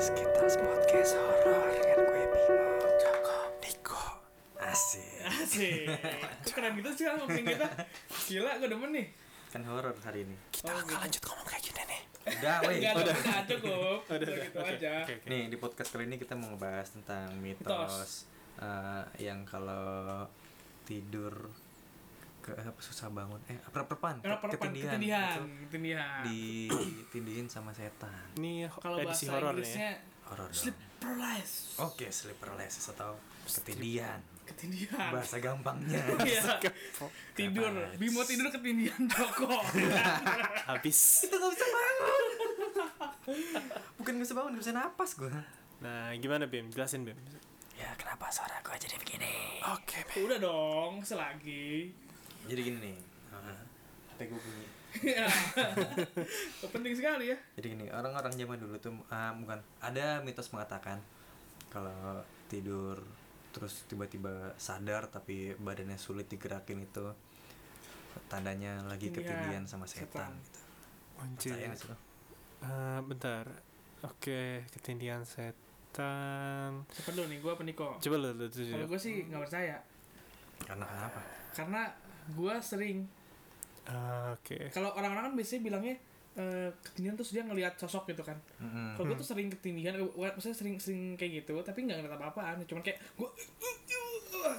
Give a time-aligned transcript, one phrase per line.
[0.00, 2.64] Skittles Podcast Horror dengan gue Bimo,
[2.96, 4.02] Joko, Niko,
[4.58, 5.20] Asik.
[5.22, 5.84] Asik.
[6.48, 7.68] Keren gitu sih kan ngomongin kita.
[8.26, 9.06] Gila, gue demen nih.
[9.50, 10.94] kan horor hari ini Kita Oh, akan gitu.
[10.96, 12.02] lanjut ngomong kayak gini nih.
[12.30, 13.98] udah weh Enggak, udah udah cukup.
[14.08, 14.92] Udah gitu oke, aja.
[15.02, 15.26] oke, oke.
[15.26, 18.12] nih di podcast kali ini kita mau ngebahas tentang mitos, Mitos.
[18.58, 20.24] eh, yang kalau
[20.86, 21.34] tidur
[22.52, 25.38] ke apa susah bangun eh apa perpan perpan ketindihan ketindihan?
[25.64, 26.22] Ketindihan.
[26.24, 29.64] ditindihin sama setan Ini Kalau bahasa horor nih ya.
[29.64, 29.90] Inggrisnya
[30.24, 30.56] horor dong.
[30.56, 31.74] sleep paralysis.
[31.76, 35.10] oke sleep paralysis atau ketindihan Ketindihan.
[35.10, 36.58] bahasa gampangnya Iya.
[37.32, 37.70] Tidur.
[37.96, 39.46] Bimo tidur ketindihan Joko.
[40.68, 41.24] Habis.
[41.24, 42.22] itu gak bisa bangun
[43.96, 45.30] bukan gak bisa bangun gak bisa napas gue
[45.80, 46.68] Nah, gimana Bim?
[46.68, 47.16] Jelasin Bim.
[47.72, 49.64] Ya kenapa suara gue jadi begini?
[49.66, 50.28] Oke, Bim.
[50.28, 51.88] Udah dong, selagi.
[52.46, 52.96] Jadi gini nih
[53.32, 53.60] uh,
[54.14, 54.66] HP gue bunyi.
[56.74, 57.38] Penting sekali ya.
[57.54, 60.98] Jadi gini, orang-orang zaman dulu tuh ah, bukan ada mitos mengatakan
[61.70, 62.98] kalau tidur
[63.50, 67.06] terus tiba-tiba sadar tapi badannya sulit digerakin itu
[68.30, 70.30] tandanya lagi Ketindihan, ketindihan sama setan, setan.
[70.38, 70.60] gitu.
[71.20, 71.50] Anjir.
[71.54, 71.90] Percaya nggak sih?
[72.60, 73.46] Eh, bentar.
[74.06, 76.86] Oke, ketindihan setan.
[76.94, 77.88] Siapa dulu nih, gue apa Niko?
[77.98, 78.66] Coba lu lu tuh.
[78.70, 79.76] Kalau gue sih nggak percaya.
[80.62, 81.20] Karena kenapa?
[81.50, 81.82] Karena
[82.30, 82.98] gue sering
[83.82, 84.70] Ah, Oke.
[84.70, 85.94] kalau orang-orang kan biasanya bilangnya
[86.32, 88.94] eh, ketindihan terus dia ngelihat sosok gitu kan Mm-mm.
[88.94, 92.62] kalau gue tuh sering ketindihan eh, maksudnya sering sering kayak gitu tapi nggak ngeliat apa-apaan
[92.64, 93.28] cuman kayak gue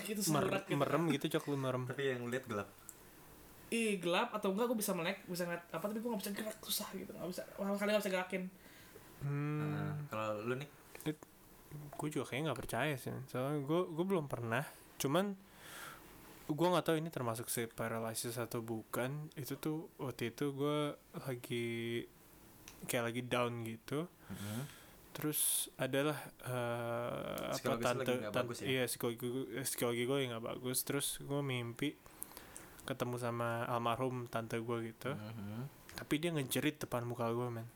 [0.04, 1.84] gitu selurat gitu merem gitu, cok lu merem.
[1.86, 2.70] Tapi yang lihat gelap.
[3.72, 6.58] ih gelap atau enggak gue bisa melek bisa ngeliat apa tapi gue nggak bisa gerak
[6.60, 8.44] susah gitu nggak bisa lama kali nggak bisa gerakin
[9.22, 9.62] Hmm.
[9.62, 10.66] Nah, kalau lu nih
[11.72, 14.66] gue juga kayaknya nggak percaya sih soalnya gue gue belum pernah
[14.98, 15.38] cuman
[16.52, 20.80] gue nggak tahu ini termasuk sleep paralysis atau bukan itu tuh waktu itu gue
[21.18, 21.68] lagi
[22.84, 24.62] kayak lagi down gitu mm-mm.
[25.12, 25.40] terus
[25.76, 28.68] adalah eh apa tante lagi nggak tan- bagus ya?
[28.68, 31.94] iya psikologi gue psikologi gue yang nggak bagus terus gue mimpi
[32.82, 35.62] ketemu sama almarhum tante gue gitu Mhm.
[35.94, 37.68] tapi dia ngejerit depan muka gue men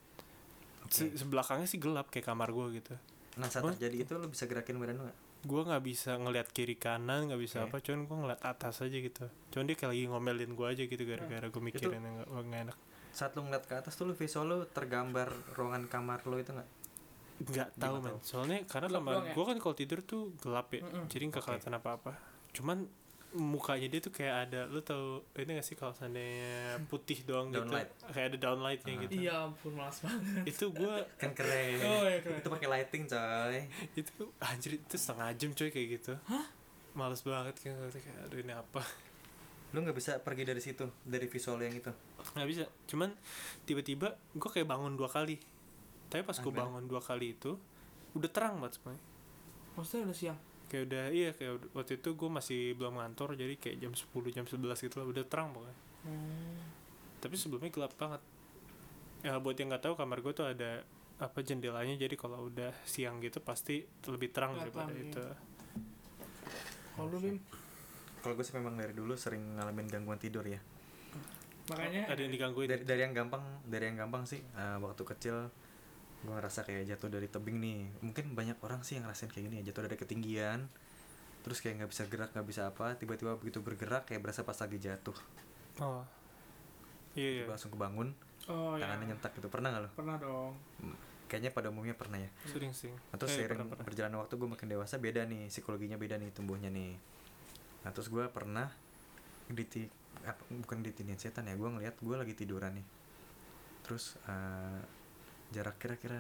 [0.88, 1.18] Se- Oke.
[1.18, 2.96] sebelakangnya sih gelap kayak kamar gue gitu
[3.36, 5.20] Nah saat terjadi itu lu bisa gerakin badan lu nggak?
[5.46, 7.66] Gue nggak bisa ngelihat kiri kanan nggak bisa Oke.
[7.70, 11.04] apa cuman gue ngeliat atas aja gitu cuman dia kayak lagi ngomelin gue aja gitu
[11.06, 12.78] gara-gara gue mikirin yang nggak nggak enak
[13.16, 16.70] Saat lu ngeliat ke atas tuh lu visual lu tergambar ruangan kamar lu itu nggak?
[17.36, 19.34] nggak tahu men soalnya karena Gelap kamar ya?
[19.36, 21.06] gue kan kalau tidur tuh gelap ya Mm-mm.
[21.12, 21.48] jadi nggak Oke.
[21.52, 22.12] kelihatan apa apa
[22.56, 22.78] cuman
[23.36, 27.62] mukanya dia tuh kayak ada lu tahu ini gak sih kalau seandainya putih doang gitu
[27.62, 27.92] Downlight.
[28.08, 29.02] kayak ada downlightnya Ah.
[29.04, 31.78] gitu iya ampun malas banget itu gue Kan keren.
[31.82, 32.40] Oh, iya, keren.
[32.40, 33.56] Itu pakai lighting coy.
[33.94, 36.14] itu anjir itu setengah jam coy kayak gitu
[36.92, 38.82] males banget kayak kayak aduh ini apa
[39.70, 41.92] Lu nggak bisa pergi dari situ, dari visual yang itu.
[42.32, 43.12] nggak bisa cuman
[43.62, 45.36] tiba-tiba gue kayak bangun dua kali
[46.06, 47.60] tapi pas gue bangun dua kali itu
[48.12, 49.04] udah terang banget semuanya
[49.74, 53.54] maksudnya udah siang kayak udah iya kayak udah- waktu itu gue masih belum ngantor jadi
[53.58, 55.78] kayak jam 10 jam 11 gitu lah udah terang pokoknya
[56.10, 56.58] hmm.
[57.22, 58.22] tapi sebelumnya gelap banget
[59.26, 63.24] ya buat yang nggak tahu kamar gue tuh ada apa jendelanya jadi kalau udah siang
[63.24, 65.06] gitu pasti lebih terang Kelihatan, daripada iya.
[65.10, 65.24] itu
[66.96, 67.38] kalau lu bim
[68.24, 70.58] Kalau gue sih memang dari dulu sering ngalamin gangguan tidur ya.
[71.70, 75.50] makanya ada yang digangguin Dari, dari yang gampang, dari yang gampang sih eh, waktu kecil
[76.26, 77.80] gue ngerasa kayak jatuh dari tebing nih.
[78.02, 80.66] Mungkin banyak orang sih yang ngerasain kayak gini ya, jatuh dari ketinggian.
[81.42, 84.78] Terus kayak nggak bisa gerak, nggak bisa apa, tiba-tiba begitu bergerak kayak berasa pas lagi
[84.78, 85.14] jatuh.
[85.78, 86.02] oh
[87.14, 88.12] iya iya Tiba langsung kebangun,
[88.48, 89.48] oh ya tangannya nyentak gitu.
[89.48, 89.90] Pernah nggak lo?
[89.94, 92.30] pernah dong Hmm, Kayaknya pada umumnya pernah ya.
[92.46, 96.18] sering sering Nah, terus Eh, pernah, berjalannya waktu gue makin dewasa beda nih psikologinya beda
[96.18, 96.98] nih tumbuhnya nih
[97.82, 98.66] nah terus gue pernah
[99.46, 99.86] diti
[100.22, 102.86] apa, bukan ditindih setan ya gue ngeliat gue lagi tiduran nih
[103.82, 104.82] terus eh,
[105.56, 106.20] jarak kira-kira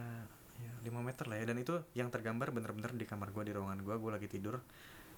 [0.55, 1.45] ya 5 meter lah ya.
[1.51, 4.63] Dan itu yang tergambar bener-bener di kamar gue di ruangan gue gue lagi tidur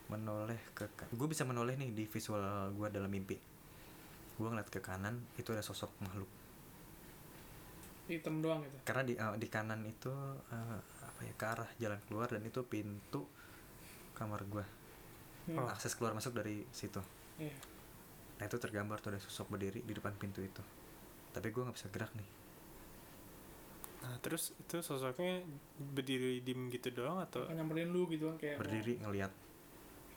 [0.09, 3.37] menoleh ke gue bisa menoleh nih di visual gue dalam mimpi.
[4.37, 6.29] Gue ngeliat ke kanan itu ada sosok makhluk.
[8.07, 8.75] Hitam doang gitu?
[8.87, 10.09] Karena di eh, di kanan itu
[10.49, 13.27] eh, apa ya ke arah jalan keluar dan itu pintu
[14.17, 14.65] kamar gua.
[15.47, 15.63] Hmm.
[15.63, 16.99] akses keluar masuk dari situ.
[17.39, 17.55] Iya.
[18.37, 20.59] nah itu tergambar tuh ada sosok berdiri di depan pintu itu.
[21.31, 22.36] Tapi gua nggak bisa gerak nih
[23.97, 25.41] nah terus itu sosoknya
[25.77, 27.45] berdiri diem gitu doang atau?
[27.49, 29.31] Kayak nyamperin lu gitu kan kayak berdiri ngeliat.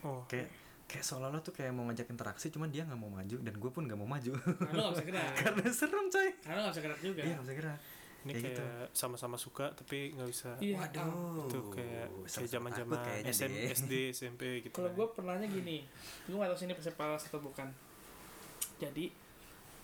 [0.04, 0.48] Oh kayak
[0.90, 3.82] kayak seolah-olah tuh kayak mau ngajak interaksi cuman dia nggak mau maju dan gue pun
[3.86, 4.32] nggak mau maju.
[4.34, 5.32] Karena lu gak bisa gerak.
[5.44, 6.28] Karena serem coy.
[6.42, 7.22] Karena lu gak bisa gerak juga.
[7.22, 7.78] Iya nggak bisa gerak.
[8.20, 8.64] Ini Kayak kayak gitu.
[8.92, 10.50] sama-sama suka tapi nggak bisa.
[10.60, 11.48] Iya, waduh.
[11.48, 13.52] Itu kayak kayak zaman zaman SM.
[13.72, 14.98] SD SMP gitu kalau kan.
[14.98, 15.78] gue pernahnya gini.
[16.28, 17.68] Gue gak tau sih ini persepal atau bukan.
[18.76, 19.08] Jadi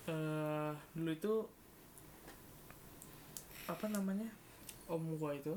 [0.06, 1.32] eh dulu itu
[3.66, 4.28] apa namanya
[4.86, 5.54] om gue itu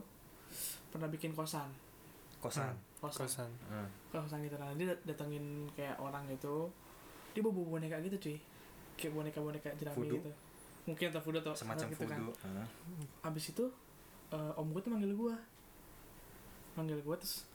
[0.90, 1.70] pernah bikin kosan.
[2.40, 2.74] Kosan?
[2.98, 3.26] Kosan.
[3.26, 3.50] Kosan.
[3.70, 3.88] Hmm.
[4.10, 4.58] kosan gitu.
[4.58, 6.70] Nah dia dat- datengin kayak orang gitu.
[7.32, 8.38] Dia bawa boneka gitu cuy.
[8.98, 10.32] Kayak boneka boneka jerami gitu.
[10.86, 12.20] Mungkin atau voodoo atau semacam gitu kan.
[12.26, 12.68] Heeh.
[13.22, 13.66] abis itu
[14.30, 15.36] eh, om gue tuh manggil gue
[16.74, 17.46] manggil gue terus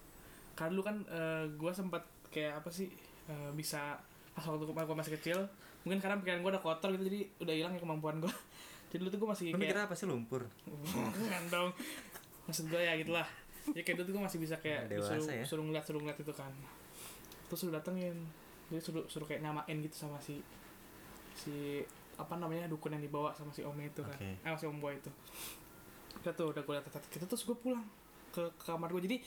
[0.55, 0.97] karena dulu kan
[1.51, 2.87] gue sempat kayak apa sih
[3.27, 3.99] eh, bisa
[4.35, 5.39] pas waktu gue masih kecil
[5.83, 8.31] mungkin karena pikiran gue udah kotor gitu jadi udah hilang ya kemampuan gue
[8.95, 10.47] jadi dulu tuh gue masih lu kayak mikirnya apa sih lumpur?
[10.71, 11.75] Bukan dong.
[12.47, 13.27] Maksud gue ya gitulah.
[13.75, 15.43] Ya kayak dulu tuh gue masih bisa kayak Dewasa suruh, ya.
[15.43, 16.55] suruh ngeliat suruh ngeliat itu kan.
[17.51, 18.15] Terus suruh datengin.
[18.71, 20.39] Jadi suruh suruh kayak nyamain gitu sama si
[21.35, 21.83] si
[22.15, 24.15] apa namanya dukun yang dibawa sama si om itu kan.
[24.15, 24.31] Oke.
[24.39, 25.11] eh si om boy itu.
[26.23, 27.83] Udah tuh udah gue liat gitu terus gue pulang
[28.31, 29.19] ke, ke kamar gue jadi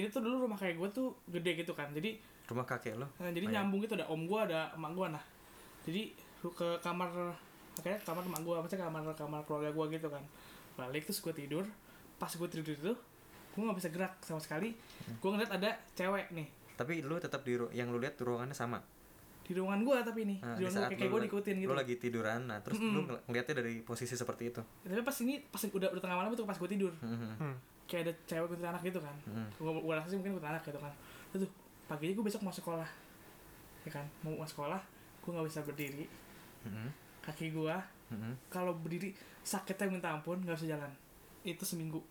[0.00, 1.92] ini tuh dulu rumah kayak gue tuh gede gitu kan.
[1.92, 2.16] Jadi
[2.50, 3.06] rumah kakek lo?
[3.22, 3.62] Nah, jadi iya.
[3.62, 5.06] nyambung gitu ada om gua ada emak gua.
[5.14, 5.22] Nah
[5.86, 7.36] jadi ke kamar
[7.80, 10.22] akhirnya kamar emak gua maksudnya kamar kamar keluarga gua gitu kan.
[10.76, 11.64] Balik terus gua tidur.
[12.16, 12.92] Pas gua tidur itu
[13.50, 14.76] gua nggak bisa gerak sama sekali.
[15.02, 15.16] Hmm.
[15.18, 16.46] gua ngeliat ada cewek nih.
[16.76, 18.78] Tapi lu tetap di ru- yang lu lihat ruangannya sama?
[19.42, 20.38] Di ruangan gua tapi nih.
[20.38, 21.66] Nah, di ruangan kayak, la- diikutin gitu.
[21.66, 22.94] lu lagi tiduran nah terus Mm-mm.
[22.94, 24.62] lu ngel- ngeliatnya dari posisi seperti itu.
[24.80, 26.92] Tapi pas ini pas udah udah tengah malam itu pas gua tidur.
[27.00, 27.30] Mhm.
[27.36, 27.56] Hmm.
[27.84, 29.16] kayak ada cewek kuntilanak gitu kan.
[29.26, 29.46] Mhm.
[29.58, 30.94] gua, gua rasa sih mungkin kuntilanak gitu kan.
[31.28, 31.50] Terus tuh
[31.84, 32.86] paginya gua besok mau sekolah.
[33.82, 34.78] Ya kan mau mau sekolah
[35.20, 36.06] gua nggak bisa berdiri.
[36.62, 36.88] Mhm.
[37.20, 37.78] Kaki gua
[38.08, 38.32] Mhm.
[38.48, 40.90] kalau berdiri sakitnya minta ampun nggak bisa jalan.
[41.40, 42.02] Itu seminggu.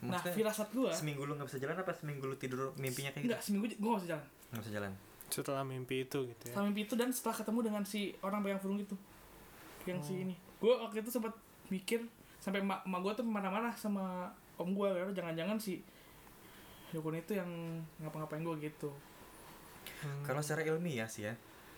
[0.00, 3.24] Nah Maksudnya, firasat gua seminggu lu nggak bisa jalan apa seminggu lu tidur mimpinya kayak
[3.24, 3.46] nggak gitu?
[3.46, 4.26] seminggu j- gua nggak bisa jalan.
[4.50, 4.92] Nggak bisa jalan.
[5.26, 6.52] Setelah mimpi itu gitu ya.
[6.52, 8.96] Setelah mimpi itu dan setelah ketemu dengan si orang pegang burung itu
[9.84, 10.22] yang si Oh.
[10.22, 10.34] ini.
[10.58, 11.32] Gua waktu itu sempat
[11.66, 12.04] mikir
[12.36, 15.80] sampai emak emak gua tuh marah-marah sama om gua karena jangan-jangan si
[16.90, 17.48] dukun itu yang
[17.98, 18.92] ngapa-ngapain gua gitu.
[20.00, 20.20] Hmm.
[20.22, 21.36] kalau secara ilmiah sih ya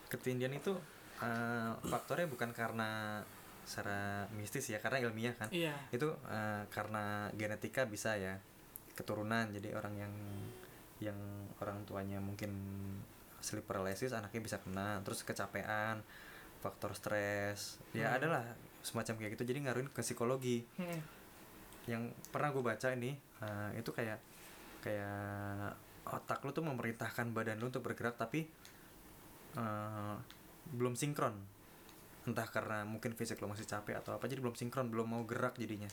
[0.09, 0.71] ketindian itu
[1.19, 3.21] eh, faktornya bukan karena
[3.67, 5.49] secara mistis ya karena ilmiah kan.
[5.51, 5.75] Iya.
[5.91, 8.39] Itu eh, karena genetika bisa ya
[8.95, 9.51] keturunan.
[9.51, 10.15] Jadi orang yang
[10.97, 11.19] yang
[11.61, 12.53] orang tuanya mungkin
[13.45, 16.01] sleep paralysis anaknya bisa kena terus kecapean
[16.61, 17.79] faktor stres.
[17.93, 18.17] Ya Hmm.
[18.23, 18.45] adalah
[18.81, 19.45] semacam kayak gitu.
[19.51, 20.65] Jadi ngaruhin ke psikologi.
[20.79, 21.01] Hmm.
[21.87, 24.19] yang pernah gue baca ini eh, itu kayak
[24.83, 25.71] kayak
[26.03, 28.43] otak lu tuh memerintahkan badan lu untuk bergerak tapi
[29.55, 30.15] eh,
[30.75, 31.35] belum sinkron.
[32.27, 35.55] Entah karena mungkin fisik lo masih capek atau apa jadi belum sinkron belum mau gerak
[35.55, 35.87] jadinya.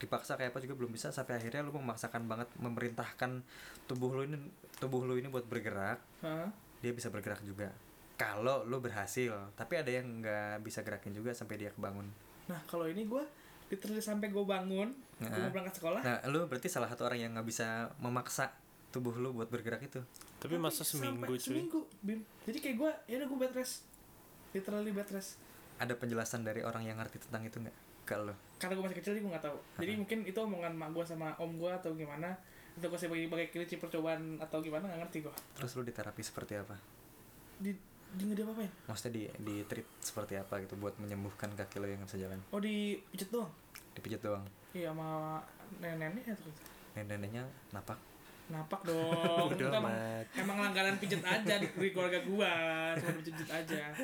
[0.00, 3.44] Dipaksa kayak apa juga belum bisa sampai akhirnya lu memaksakan banget memerintahkan
[3.84, 4.36] tubuh lu ini
[4.80, 6.00] tubuh lu ini buat bergerak.
[6.24, 6.48] Hah?
[6.80, 7.68] dia bisa bergerak juga.
[8.16, 12.08] Kalau lu berhasil tapi ada yang nggak bisa gerakin juga sampai dia kebangun.
[12.48, 13.20] Nah kalau ini gua
[13.68, 15.44] literally sampai gua bangun gua Nah.
[15.44, 16.00] mau berangkat sekolah.
[16.00, 18.48] Nah lu berarti salah satu orang yang nggak bisa memaksa
[18.88, 20.00] tubuh lu buat bergerak itu.
[20.40, 21.40] Tapi masa sampai seminggu cuy?
[21.44, 22.20] seminggu Bim.
[22.48, 23.84] jadi kayak gua ya udah gua bed rest
[24.54, 25.38] literally bed rest.
[25.80, 27.76] Ada penjelasan dari orang yang ngerti tentang itu nggak?
[28.10, 28.34] Lo?
[28.58, 29.58] Karena gue masih kecil jadi gue nggak tahu.
[29.78, 32.34] Jadi mungkin itu omongan mak gue sama om gue atau gimana
[32.74, 36.22] atau gue sebagai sebagai klinci percobaan atau gimana nggak ngerti gue terus lu di terapi
[36.22, 36.74] seperti apa?
[37.62, 37.70] Di
[38.10, 38.72] di nggak diapa-apain.
[38.90, 42.40] Maksudnya di di treat seperti apa gitu buat menyembuhkan kaki lo yang nggak bisa jalan?
[42.50, 43.50] Oh di pijet doang?
[43.94, 44.44] Dipijat doang?
[44.74, 45.38] Iya sama
[45.78, 46.50] nenek-nenek atau gitu.
[46.98, 47.98] nenek-neneknya napak?
[48.50, 49.54] Napak dong.
[49.70, 49.94] Emang,
[50.34, 52.52] emang langganan pijet aja di, di keluarga gue
[52.98, 53.94] cuma pijet aja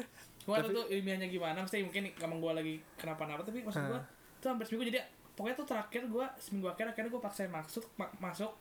[0.46, 1.58] gue nggak tahu tuh ilmiahnya gimana?
[1.58, 4.00] Mesti mungkin emang gue lagi kenapa-napa tapi maksud gue
[4.38, 4.86] tuh hampir seminggu.
[4.86, 4.98] Jadi
[5.34, 8.54] pokoknya tuh terakhir gue seminggu akhir akhirnya gue paksain masuk ma- masuk.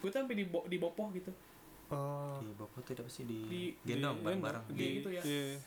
[0.00, 1.28] Gue tuh sampai di di bopoh gitu.
[1.88, 2.38] Oh.
[2.38, 4.62] Di bokot tidak pasti di, Di- gendong di- bareng-bareng.
[4.70, 5.22] Di- gitu ya.
[5.22, 5.58] iya.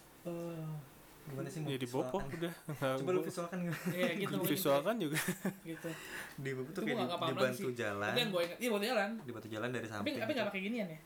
[1.23, 2.53] gimana sih ya di bopoh udah.
[2.99, 3.57] Coba lu visualkan
[3.89, 5.15] Iya gitu pokoknya visualkan juga.
[5.15, 5.89] Gitu, gitu.
[6.35, 7.75] di bopoh tuh Itu kayak gua di, nggak paham di lagi bantu sih.
[7.77, 8.09] jalan.
[8.09, 9.09] Tapi yang gue ingat, iya buat jalan.
[9.19, 10.99] di batu jalan dari Tapi samping tapi nggak pakai ginian ya?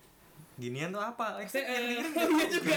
[0.58, 1.38] Ginian tuh apa?
[1.38, 2.76] Maksudnya, eh, iya juga.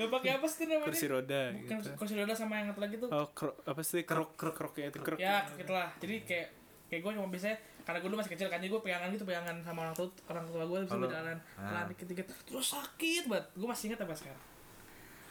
[0.00, 0.88] Nggak pakai apa sih namanya?
[0.88, 1.88] kursi roda Bukan gitu.
[1.94, 3.08] kursi roda sama yang satu lagi tuh.
[3.12, 4.02] oh krok apa sih?
[4.02, 5.18] Krok krok kroknya itu krok.
[5.20, 5.92] Ya gitu lah.
[6.00, 6.48] Jadi kayak
[6.88, 9.56] kayak gue cuma biasanya karena gue dulu masih kecil kan jadi gue pegangan gitu pegangan
[9.62, 11.62] sama orang tua orang tua gue bisa berjalan ah.
[11.70, 13.44] pelan dikit dikit terus sakit banget.
[13.54, 14.42] Gue masih ingat apa sekarang.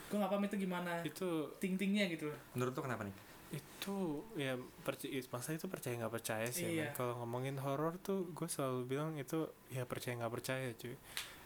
[0.06, 2.40] Gue nggak paham itu gimana itu ting tingnya gitu loh.
[2.54, 3.16] Menurut tuh kenapa nih?
[3.50, 4.54] Itu ya
[4.84, 6.92] percaya masa itu percaya nggak percaya sih Iya.
[6.94, 10.96] kalau ngomongin horor tuh gue selalu bilang itu ya percaya nggak percaya cuy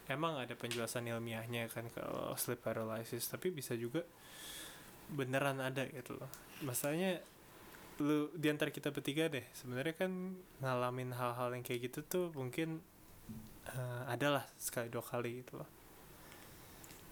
[0.09, 4.01] emang ada penjelasan ilmiahnya kan kalau sleep paralysis tapi bisa juga
[5.13, 6.29] beneran ada gitu loh.
[6.65, 7.21] Masalahnya
[7.99, 10.11] lu di antara kita bertiga deh sebenarnya kan
[10.63, 12.79] ngalamin hal-hal yang kayak gitu tuh mungkin
[13.67, 15.69] eh, adalah sekali dua kali gitu loh.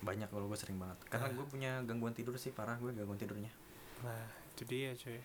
[0.01, 0.97] Banyak kalau gue sering banget.
[1.11, 3.51] Karena gue punya gangguan tidur sih parah gue gangguan tidurnya.
[4.01, 4.25] Nah
[4.57, 5.21] itu dia cuy.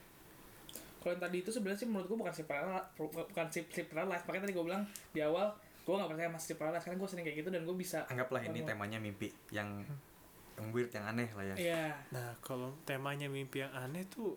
[1.03, 4.25] Kalau yang tadi itu sebenarnya sih menurut gue bukan sleep paralysis bukan sleep, sleep paralysis.
[4.29, 4.83] Makanya tadi gue bilang
[5.15, 8.07] di awal gue gak percaya sleep paralysis karena gue sering kayak gitu dan gue bisa
[8.07, 9.83] anggaplah ini temanya mimpi yang
[10.55, 11.57] yang weird yang aneh lah ya.
[11.59, 11.85] Iya.
[12.13, 14.37] Nah, kalau temanya mimpi yang aneh tuh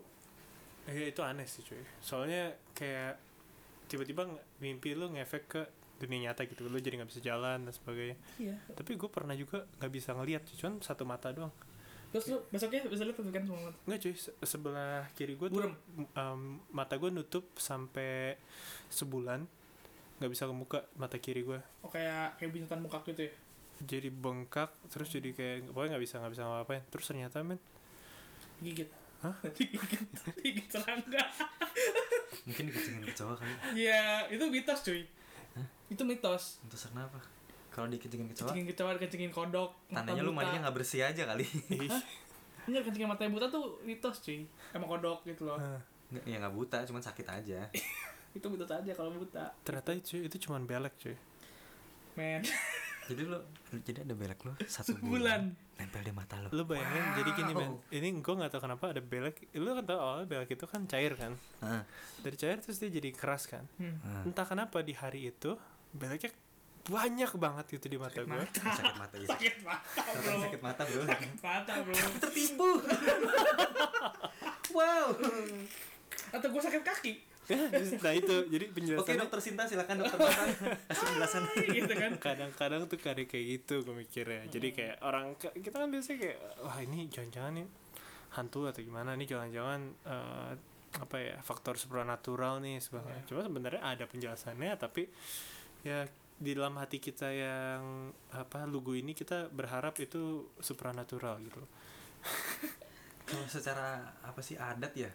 [0.88, 1.82] ya itu aneh sih cuy.
[2.02, 3.20] Soalnya kayak
[3.86, 4.26] tiba-tiba
[4.58, 5.62] mimpi lu ngefek ke
[6.02, 6.66] dunia nyata gitu.
[6.66, 8.16] Lu jadi nggak bisa jalan dan sebagainya.
[8.42, 8.56] Iya.
[8.74, 11.52] Tapi gue pernah juga nggak bisa ngelihat cuman satu mata doang.
[12.10, 13.78] Terus lu besoknya bisa lihat tuh kan semua mata?
[13.84, 14.14] Nggak cuy.
[14.16, 15.74] Se- sebelah kiri gue tuh Burem.
[16.16, 16.40] em,
[16.72, 18.40] mata gue nutup sampai
[18.88, 19.44] sebulan
[20.16, 23.32] nggak bisa kebuka mata kiri gue oh kayak kayak binatang muka gitu ya?
[23.76, 27.60] Jadi bengkak terus jadi kayak pokoknya nggak bisa nggak bisa ngapain terus ternyata men
[28.64, 28.88] gigit
[29.20, 29.36] Hah?
[29.56, 29.80] gigit
[30.40, 31.24] gigit serangga.
[32.48, 33.52] Mungkin dikencingin kecoa kali.
[33.72, 35.02] Iya, itu mitos cuy.
[35.88, 36.60] Itu mitos.
[36.64, 37.20] untuk kenapa
[37.72, 39.76] kalau dikencingin kecoa Kencingin kecoa, kencingin kodok.
[39.92, 41.44] tandanya lu mandinya nggak bersih aja kali.
[42.68, 44.44] Enggak, kencingin mata yang buta tuh mitos cuy.
[44.72, 45.60] Emang kodok gitu loh.
[46.12, 47.60] Nggak, ya nggak buta cuman sakit aja
[48.36, 49.48] Itu mitos aja kalau buta.
[49.62, 51.16] ternyata itu itu cuman belek cuy
[52.14, 52.40] Men,
[53.08, 53.38] jadi lu
[53.78, 55.04] jadi ada belek lu satu sebulan.
[55.06, 55.40] bulan
[55.76, 57.80] nempel di mata lu lu bayangin jadi gini men Wow.
[57.90, 61.12] ini gue nggak tahu kenapa ada belek lu kan tahu awalnya belek itu kan cair
[61.14, 61.84] kan Ah,
[62.18, 63.96] dari cair terus dia jadi keras kan Hmm.
[64.02, 64.22] ah.
[64.22, 65.56] entah kenapa di hari itu
[65.90, 66.32] beleknya
[66.86, 68.62] banyak banget gitu di mata Sakit gue mata.
[68.70, 70.36] sakit mata ya Sakit mata, bro.
[70.40, 71.94] sakit mata bro Sakit mata, bro.
[72.22, 72.70] tertipu
[74.72, 75.06] wow
[76.28, 77.12] Atau gue sakit kaki.
[78.04, 80.42] nah itu jadi oke penjelasannya dokter Sinta silakan dokter Sinta
[80.84, 82.12] kasih penjelasan gitu kan.
[82.18, 84.76] kadang-kadang tuh kayak kayak gitu gue mikirnya jadi Hmm.
[84.76, 87.66] kayak orang kita kan biasanya kayak wah ini jangan-jangan nih
[88.32, 90.52] hantu atau gimana nih jangan-jangan eh,
[90.96, 93.28] apa ya faktor supernatural nih sebagainya Iya.
[93.28, 95.06] cuma sebenarnya ada penjelasannya tapi
[95.82, 96.02] ya
[96.36, 97.82] di dalam hati kita yang
[98.30, 101.70] apa lugu ini kita berharap itu supernatural gitu loh.
[103.24, 103.88] kalau secara
[104.20, 105.10] apa sih adat ya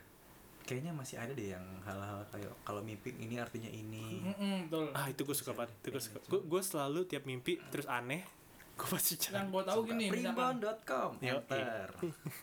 [0.71, 4.23] kayaknya masih ada deh yang hal-hal kayak kalau mimpi ini artinya ini.
[4.23, 4.87] Mm-mm, betul.
[4.91, 6.17] ah itu gue suka banget itu gue Iya, suka.
[6.17, 6.27] iya.
[6.29, 8.23] gue gue selalu tiap mimpi terus aneh
[8.79, 11.87] gue pasti Yang cari gue tahu gini, misalkan, primbon.com enter.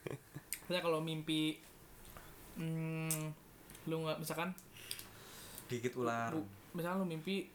[0.60, 1.56] Misalnya kalau mimpi,
[2.54, 3.32] hmm,
[3.86, 4.52] lu nggak misalkan,
[5.64, 6.28] gigit ular.
[6.30, 7.48] Lu, misalkan lu mimpi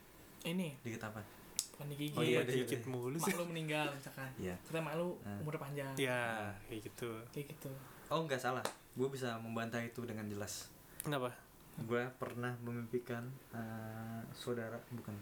[0.43, 0.73] ini.
[0.81, 1.21] Gigit apa?
[1.69, 2.79] Bukan digigit, Oh, iya, Iya, iya, iya.
[2.83, 4.57] mulu mak sih lu meninggal misalkan, Iya.
[4.59, 5.41] kata mak lu Hmm.
[5.41, 7.09] umurnya panjang, ya kayak gitu.
[7.29, 7.69] Kayak gitu.
[8.09, 10.69] oh nggak salah gue bisa membantah itu dengan jelas.
[10.99, 11.33] Kenapa?
[11.79, 15.15] Gue pernah memimpikan eh, saudara bukan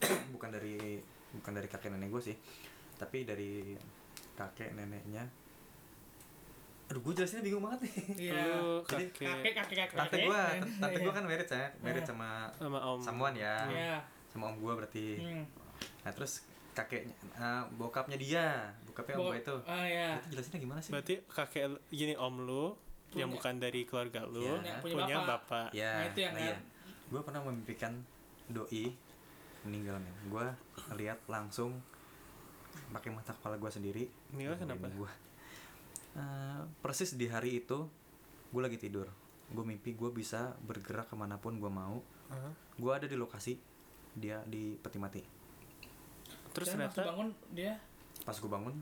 [0.34, 0.98] bukan dari
[1.32, 2.36] bukan dari kakek nenek gue sih
[2.96, 3.74] tapi dari
[4.34, 5.24] kakek neneknya.
[6.86, 7.94] Aduh gue jelasinnya bingung banget nih.
[8.28, 8.42] Iya.
[8.52, 9.96] Lu Jadi Kakek, kakek kakek, kakek.
[9.96, 10.42] tante gue
[10.76, 12.10] tante gue kan married ya married Iya.
[12.10, 12.98] sama sama om.
[13.00, 13.56] samuan ya.
[13.66, 13.96] Iya.
[14.26, 15.06] sama om gue berarti.
[15.18, 15.44] Hmm.
[16.00, 18.70] nah terus kakeknya eh, bokapnya dia.
[18.84, 19.56] Bokapnya om Bok- gue itu.
[19.64, 20.08] Ah ya.
[20.16, 20.90] itu jelasinnya gimana sih?
[20.90, 22.74] Berarti kakek gini om lu
[23.12, 24.78] yang Punya- bukan dari keluarga lu Iya.
[24.78, 25.26] Punya punya, bapak.
[25.26, 26.58] bapak, ya Nah, itu yang kan.
[27.08, 27.92] gue pernah memimpikan
[28.46, 28.84] doi
[29.60, 30.46] meninggal men gue
[30.96, 31.78] lihat langsung
[32.88, 34.86] pakai mata kepala gue sendiri Meninggal kenapa?
[34.88, 35.10] gue
[36.80, 37.86] persis di hari itu
[38.48, 39.06] gue lagi tidur
[39.46, 42.50] gue mimpi gue bisa bergerak ke mana pun gue mau Hah?
[42.72, 43.58] gue ada di lokasi
[44.12, 45.22] dia di peti mati
[46.50, 47.74] terus Dan ternyata bangun dia
[48.20, 48.74] pas gue bangun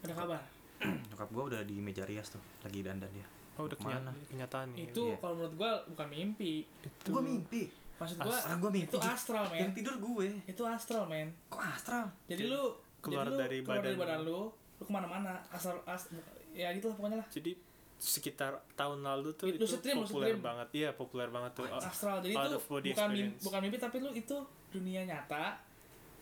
[0.00, 0.42] ada kabar.
[1.10, 3.26] nyokap gue udah di meja rias tuh lagi dandan dia
[3.58, 5.16] oh udah kenya- kenyataan nih Itu Iya.
[5.18, 6.52] kalau menurut gua bukan mimpi.
[6.62, 7.62] itu gue mimpi
[7.98, 9.74] Maksud gua ah gue mimpi itu astral, yang men.
[9.74, 11.28] tidur gue Itu astral, men.
[11.46, 12.62] kok astral Jadi lu
[12.98, 15.34] Keluar jadi lu dari keluar dari badan badan lu, lu ke mana-mana.
[15.48, 16.10] Astral, as,
[16.50, 17.28] ya gitu lah pokoknya lah.
[17.28, 17.52] jadi
[17.96, 22.18] sekitar tahun lalu tuh Lucid itu lucid populer banget iya populer banget tuh Oh, Astral.
[22.20, 23.42] Jadi itu bukan mimpi, experience.
[23.42, 24.36] bukan mimpi tapi lu itu
[24.68, 25.58] dunia nyata.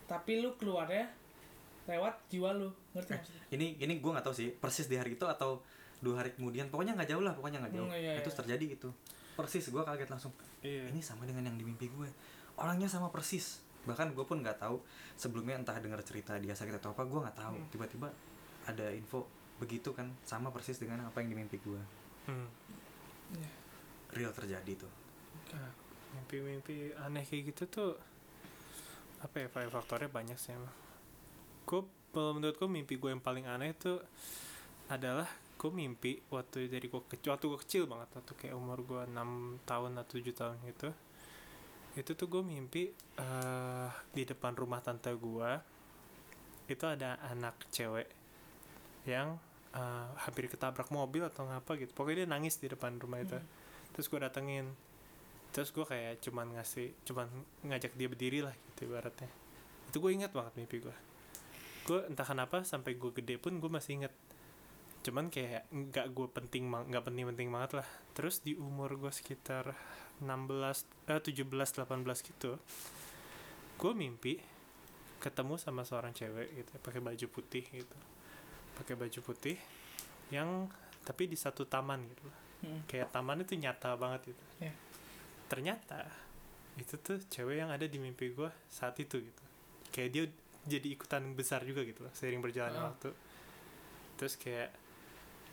[0.05, 1.05] Tapi lu keluarnya
[1.85, 2.69] lewat jiwa lu.
[2.91, 3.43] Ngerti Eh, maksudnya?
[3.51, 5.61] ini ini gue nggak tahu sih persis di hari itu atau
[6.01, 7.89] dua hari kemudian pokoknya nggak jauh lah pokoknya nggak jauh.
[7.89, 8.23] Hmm, iya, iya.
[8.23, 8.89] terjadi itu
[9.37, 10.33] persis gue kaget langsung.
[10.65, 10.89] Iya.
[10.89, 12.09] Ini sama dengan yang di mimpi gue.
[12.57, 13.61] Orangnya sama persis.
[13.85, 14.81] Bahkan gue pun nggak tahu
[15.13, 17.55] sebelumnya entah dengar cerita dia sakit atau apa gue nggak tahu.
[17.55, 17.69] Hmm.
[17.69, 18.07] tiba-tiba
[18.67, 21.81] ada info begitu kan sama persis dengan apa yang di mimpi gue
[22.27, 22.43] Hmm.
[23.31, 23.51] Iya.
[24.11, 24.91] real terjadi tuh.
[25.55, 25.71] Ah,
[26.11, 27.91] mimpi-mimpi aneh kayak gitu tuh
[29.23, 30.75] apa ya faktornya banyak sih emang.
[31.63, 34.03] Gue menurutku mimpi gue yang paling aneh tuh
[34.91, 39.01] adalah gue mimpi waktu dari gue kecil waktu gue kecil banget waktu kayak umur gue
[39.09, 40.89] 6 tahun atau 7 tahun gitu
[41.97, 45.49] itu tuh gue mimpi eh di depan rumah tante gue
[46.69, 48.05] itu ada anak cewek
[49.09, 49.41] yang
[49.73, 53.39] eh, hampir ketabrak mobil atau ngapa gitu pokoknya dia nangis di depan rumah itu.
[53.39, 53.49] Hmm.
[53.95, 54.69] terus gue datengin
[55.55, 57.25] terus gue kayak cuman ngasih cuman
[57.65, 59.31] ngajak dia berdiri lah gitu ibaratnya.
[59.89, 60.95] Itu gue ingat banget mimpi gue
[61.87, 64.13] gue entah kenapa sampai gue gede pun gue masih inget
[65.07, 69.71] cuman kayak nggak gue penting nggak penting penting banget lah terus di umur gue sekitar
[70.19, 70.27] 16
[71.07, 71.87] eh 17 18
[72.25, 72.59] gitu
[73.77, 74.35] gue mimpi
[75.17, 77.95] ketemu sama seorang cewek gitu pakai baju putih gitu
[78.75, 79.55] pakai baju putih
[80.27, 80.67] yang
[81.01, 82.81] tapi di satu taman gitu Hmm.
[82.83, 84.73] kayak taman itu nyata banget gitu Iya.
[85.45, 86.09] ternyata
[86.75, 89.43] itu tuh cewek yang ada di mimpi gue saat itu gitu
[89.87, 90.25] kayak dia
[90.65, 92.89] jadi ikutan besar juga gitu loh seiring berjalannya Ah.
[92.89, 93.13] waktu
[94.17, 94.73] terus kayak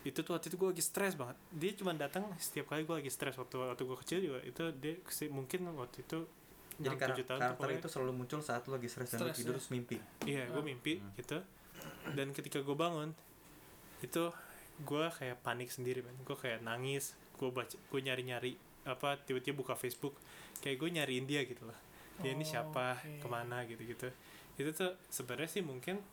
[0.05, 3.09] itu tuh waktu itu gue lagi stres banget dia cuma datang setiap kali gue lagi
[3.09, 6.29] stres waktu waktu gue kecil juga itu dia kesi- mungkin waktu itu
[6.77, 9.33] jadi kar- tujuh tahun karakter pokoknya- itu selalu muncul saat lu lagi stres dan tidur
[9.33, 9.57] ya.
[9.57, 10.65] terus mimpi Iya, gue Ah.
[10.65, 11.11] mimpi Hmm.
[11.15, 11.37] gitu.
[12.11, 13.15] Dan ketika gue bangun,
[13.99, 14.23] itu
[14.79, 16.13] gue kayak panik sendiri, man.
[16.19, 17.13] Gue kayak nangis.
[17.33, 20.13] Gue baca, gue nyari-nyari apa tiba-tiba buka Facebook,
[20.59, 21.77] kayak gue nyariin dia gitu loh.
[22.17, 23.19] Dia ini Oh, siapa, oke.
[23.19, 24.11] ke mana gitu-gitu.
[24.55, 26.03] Itu tuh sebenarnya sih mungkin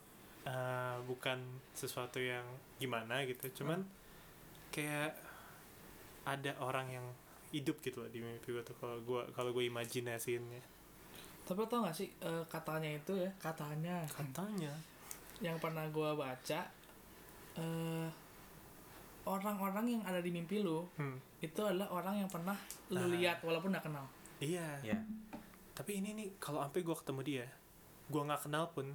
[0.47, 1.39] uh, bukan
[1.73, 2.45] sesuatu yang
[2.79, 3.83] gimana gitu, cuman
[4.73, 5.15] kayak
[6.23, 7.07] ada orang yang
[7.53, 10.63] hidup gitu loh di mimpi gue tuh kalau gue kalau gue imajinasiinnya
[11.43, 14.07] Tapi lo tau gak sih eh, katanya itu ya katanya.
[14.07, 14.73] Katanya.
[15.43, 16.61] Yang pernah gua baca
[17.59, 18.09] eh
[19.27, 22.55] orang-orang yang ada di mimpi lu hmm, itu adalah orang yang pernah
[22.95, 23.11] lu Nah.
[23.11, 24.07] lihat walaupun gak kenal.
[24.39, 24.79] iya.
[24.81, 24.97] Ya
[25.73, 27.47] tapi ini nih kalau sampai gue ketemu dia
[28.13, 28.93] gue nggak kenal pun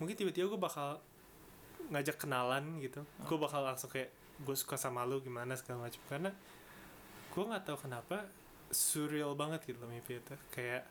[0.00, 0.98] mungkin tiba-tiba gue bakal
[1.92, 3.04] ngajak kenalan gitu.
[3.28, 6.30] Gue bakal langsung kayak gue suka sama lu gimana segala macam karena
[7.30, 8.24] gue nggak tahu kenapa
[8.72, 10.34] surreal banget gitu loh mimpi itu.
[10.50, 10.88] Kayak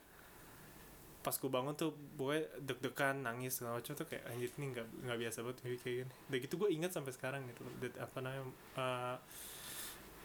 [1.19, 5.17] pas gue bangun tuh gue deg-degan nangis segala macam tuh kayak anjir ini nggak nggak
[5.19, 6.13] biasa banget mimpi kayak gini.
[6.29, 7.73] Dan gitu gue ingat sampai sekarang gitu loh.
[7.83, 8.43] Dat- apa namanya
[8.77, 9.15] uh,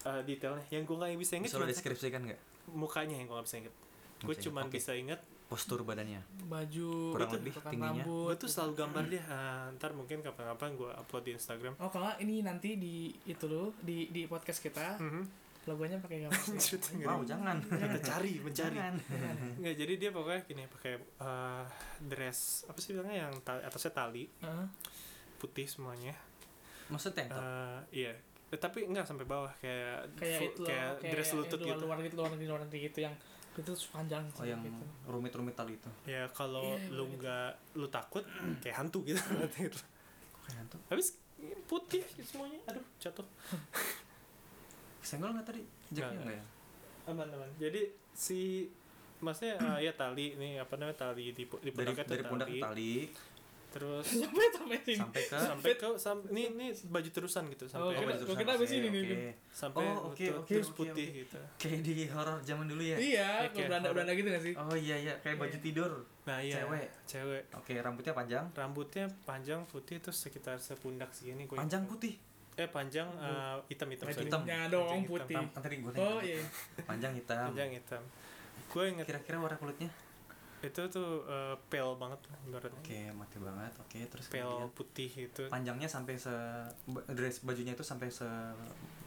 [0.07, 0.63] uh, detailnya.
[0.71, 2.41] Yang gue nggak bisa inget bisa lo cuma deskripsikan nggak?
[2.71, 3.75] Mukanya yang gue nggak bisa inget
[4.23, 4.73] gue cuman oke.
[4.73, 5.21] bisa inget
[5.55, 6.19] postur badannya.
[6.45, 8.03] Baju, Kurang itu, lebih tingginya.
[8.03, 8.27] rambut.
[8.27, 11.73] gue tuh selalu gambar dia ah, ntar mungkin kapan-kapan gue upload di Instagram.
[11.77, 15.23] Oh kalau ini nanti di itu lo di di podcast kita Mhm.
[15.65, 16.41] logonya pakai gambar.
[17.01, 17.57] Wow jangan.
[17.81, 18.77] Kita cari mencari.
[19.57, 21.63] Nggak jadi dia pokoknya gini pakai eh,
[22.03, 24.67] dress apa sih bilangnya yang tali, atasnya tali Heeh.
[25.35, 26.13] putih semuanya.
[26.85, 27.41] Maksudnya tank top?
[27.41, 28.13] Eh, iya.
[28.45, 31.81] Eh, tapi enggak sampai bawah kayak kayak full- itu loh, kayak, dress lutut luar, gitu.
[31.81, 33.15] luar gitu luar negeri luar negeri gitu yang
[33.61, 34.83] itu panjang oh yang gitu.
[35.07, 37.15] rumit-rumit tali itu ya kalau Iya, lu gitu.
[37.23, 38.23] nggak lu takut
[38.59, 39.19] kayak hantu gitu
[39.55, 39.79] gitu.
[40.45, 40.77] Kayak hantu?
[40.91, 41.07] Habis
[41.65, 43.27] putih semuanya aduh jatuh.
[45.07, 45.61] Senggol nggak tadi?
[45.93, 46.43] Jacknya Nggak, ya?
[47.05, 47.49] Aman aman.
[47.61, 48.65] Jadi si
[49.21, 52.47] maksudnya eh, ya tali ini apa namanya tali di di dari pundaknya tuh dari pundak
[52.51, 52.93] tali
[53.75, 54.95] terus sampai sampai sini.
[54.97, 58.47] sampai ke sampai ke sam, ini ini baju terusan gitu Oh, sampai kira- baju terusan,
[58.49, 58.99] abis oke, ini
[59.45, 61.19] sampai Oh, oke, lutut, oke, terus oke, putih oke.
[61.19, 64.41] gitu kayak di horor zaman dulu ya Iya, Iya, kayak kayak Belanda Belanda gitu gak
[64.41, 64.53] sih?
[64.55, 65.59] oh iya iya kayak baju Iya.
[65.61, 65.91] tidur
[66.23, 66.87] nah iya Cewek.
[67.05, 72.15] cewek oke rambutnya panjang rambutnya panjang putih terus sekitar sepundak segini gue panjang putih
[72.55, 74.25] eh panjang eh, hitam hitam sorry.
[74.25, 74.41] hitam.
[74.41, 75.11] Ya dong Panjang hitam.
[75.11, 75.35] putih.
[75.35, 76.39] Tam- kan tadi gue Oh iya.
[76.81, 78.01] panjang hitam panjang hitam
[78.65, 79.91] gue inget kira-kira warna kulitnya
[80.65, 83.73] itu tuh eh, pale banget ibaratnya oke mati banget.
[83.79, 85.43] Oke terus pale kemudian putih itu.
[85.45, 86.33] Panjangnya sampai se
[87.09, 88.25] dress bajunya itu sampai se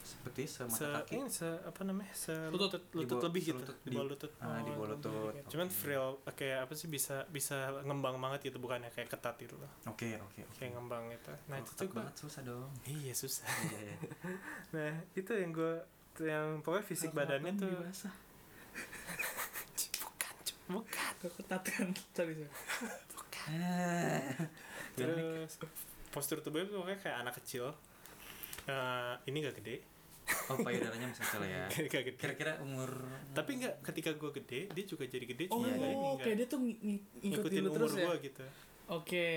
[0.01, 1.12] seperti semata se kaki.
[1.14, 2.81] ini se apa namanya se Lutut.
[2.90, 4.33] lutut lebih gitu di di- bawah lutut.
[4.38, 5.33] ah, di Oh, bawah lebih, lutut.
[5.37, 5.40] oke.
[5.47, 5.77] cuman Oke.
[5.77, 9.68] frill kayak apa sih bisa bisa ngembang banget gitu bukannya kayak ketat gitu loh.
[9.85, 10.57] Oke oke oke.
[10.57, 11.29] Kayak ngembang gitu.
[11.44, 12.71] Nah Kalau itu tuh gue banget susah dong.
[12.83, 13.44] Iya susah.
[13.66, 13.97] Iya iya.
[14.75, 15.75] Nah itu yang gue
[16.18, 17.77] yang pokoknya fisik badannya tuh.
[20.68, 21.12] Bukan.
[21.18, 21.88] Bukan Ketat kan.
[22.12, 22.48] Sorry, sorry.
[24.94, 25.52] terus
[26.09, 27.72] postur tubuhnya tuh pokoknya kayak anak kecil.
[28.64, 29.81] Eh, ini gak gede.
[30.52, 31.64] Oh payudaranya masih kecil ya.
[32.20, 32.92] Kira-kira umur
[33.33, 36.46] tapi nggak ketika gue gede dia juga jadi gede Oh, cuma nggak ini kayak dia
[36.46, 38.04] tuh ng- ng- ngikutin ngikutin umur terus ya.
[38.04, 38.44] gue gitu.
[38.88, 39.28] Oke.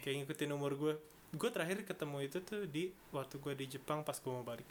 [0.00, 0.92] kayak ngikutin umur gue
[1.28, 4.64] gue terakhir ketemu itu tuh di waktu gue di Jepang pas gue mau balik.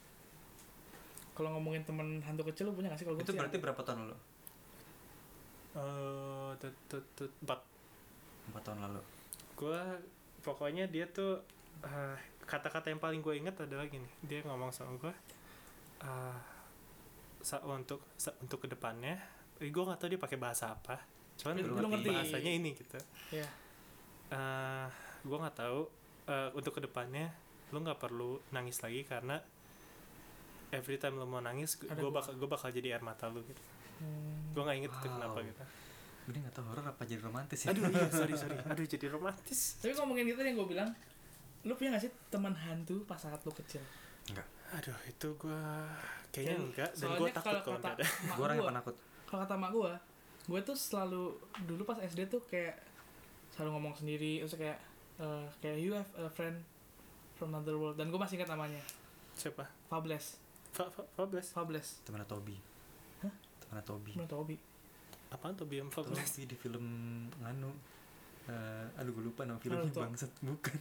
[1.38, 3.78] Kalau ngomongin temen hantu kecil lu punya gak sih kalau gue itu sih berarti berapa
[3.78, 4.18] tahun lalu
[5.78, 6.52] eh
[7.38, 7.60] empat
[8.48, 9.02] empat tahun lalu
[9.56, 9.82] gue
[10.42, 11.42] pokoknya dia tuh
[11.82, 15.14] eh, kata-kata yang paling gue inget adalah gini dia ngomong sama gue
[16.02, 16.38] eh,
[17.40, 19.22] sa- untuk sa- untuk ke depannya
[19.60, 20.98] gue nggak tahu dia pakai bahasa apa
[21.38, 22.10] cuman Lu- ngerti.
[22.10, 22.98] bahasanya ini gitu
[23.32, 23.48] Iya.
[24.30, 24.88] eh
[25.22, 25.80] gue nggak tahu
[26.28, 27.30] eh, untuk ke depannya
[27.70, 29.38] lu nggak perlu nangis lagi karena
[30.70, 32.10] every time lu mau nangis gue gua.
[32.16, 33.62] bakal gue bakal jadi air mata lu gitu
[33.98, 34.52] Hmm.
[34.52, 35.16] gue nggak inget itu Wow.
[35.16, 35.64] kenapa gitu.
[36.28, 37.68] Ini nggak tahu horor apa jadi romantis ya.
[37.72, 38.56] Aduh iya sorry sorry.
[38.64, 39.80] Aduh jadi romantis.
[39.80, 40.90] Tapi ngomongin gitu yang gue bilang,
[41.62, 43.82] lu punya gak sih teman hantu pas saat lu kecil?
[44.68, 45.62] aduh itu gue
[46.30, 48.06] kayaknya Kayak- enggak dan gue takut kalau kalau kata nggak ada.
[48.28, 48.96] gue orang yang penakut.
[49.24, 49.92] kalau kata mak gue
[50.44, 51.24] gue tuh selalu
[51.64, 52.76] dulu pas SD tuh kayak
[53.50, 54.76] selalu ngomong sendiri terus kayak
[55.18, 56.60] eh, kayak you have a friend
[57.34, 57.96] from another world.
[57.96, 58.84] Dan gue masih ingat namanya.
[59.34, 59.64] Siapa?
[59.88, 60.36] Fables.
[60.70, 61.48] Fa Fa Fables?
[61.48, 61.88] Fables.
[62.04, 62.60] Teman Tobi
[63.68, 64.56] Teman Tobi Menurut Tobi
[65.28, 66.86] apaan tuh biam Tahu Fables sih di film
[67.38, 67.68] nganu
[68.48, 70.00] eh aduh gue lupa nama filmnya Naruto.
[70.02, 70.80] bangsat bukan.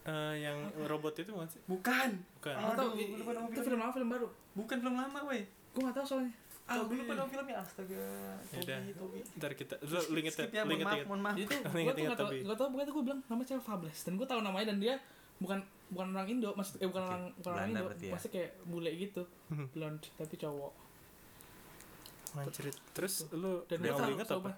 [0.00, 1.60] Eh, yang robot itu bukan sih?
[1.64, 2.10] Bukan.
[2.34, 2.54] Bukan.
[2.56, 4.26] Aduh, i- lupa nama itu film apa film baru?
[4.52, 5.44] Bukan film lama weh.
[5.70, 6.32] Gue gak tahu soalnya.
[6.64, 7.56] Ah, gue lupa nama filmnya.
[7.56, 8.02] Astaga
[8.50, 8.78] Yaudah.
[8.82, 8.92] Tobi.
[8.94, 11.36] Tobi ntar kita lu inget skip ya mohon inget maaf mohon maaf.
[11.36, 13.98] Ingat, gue tuh ingat, nggak tau nggak tau pokoknya tuh gue bilang namanya cewek Fables.
[14.02, 14.94] Dan gue tahu namanya dan dia
[15.38, 17.82] bukan bukan orang Indo maksud eh bukan Oke, orang bukan orang Indo.
[17.86, 18.12] berarti ya.
[18.12, 19.22] pasti kayak bule gitu.
[19.46, 19.70] Hmm.
[19.70, 20.72] blonde tapi cowok
[22.36, 24.50] Anjir, terus lu dan gue yang lu inget apa?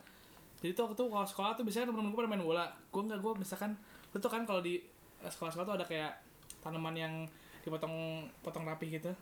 [0.60, 2.64] Jadi tuh waktu tuh kalau sekolah tuh biasanya temen-temen gue pada main bola.
[2.90, 3.72] Gue nggak gue misalkan
[4.10, 4.82] lu tuh kan kalau di
[5.20, 6.12] sekolah-sekolah tuh ada kayak
[6.60, 7.14] tanaman yang
[7.62, 9.12] dipotong potong rapi gitu.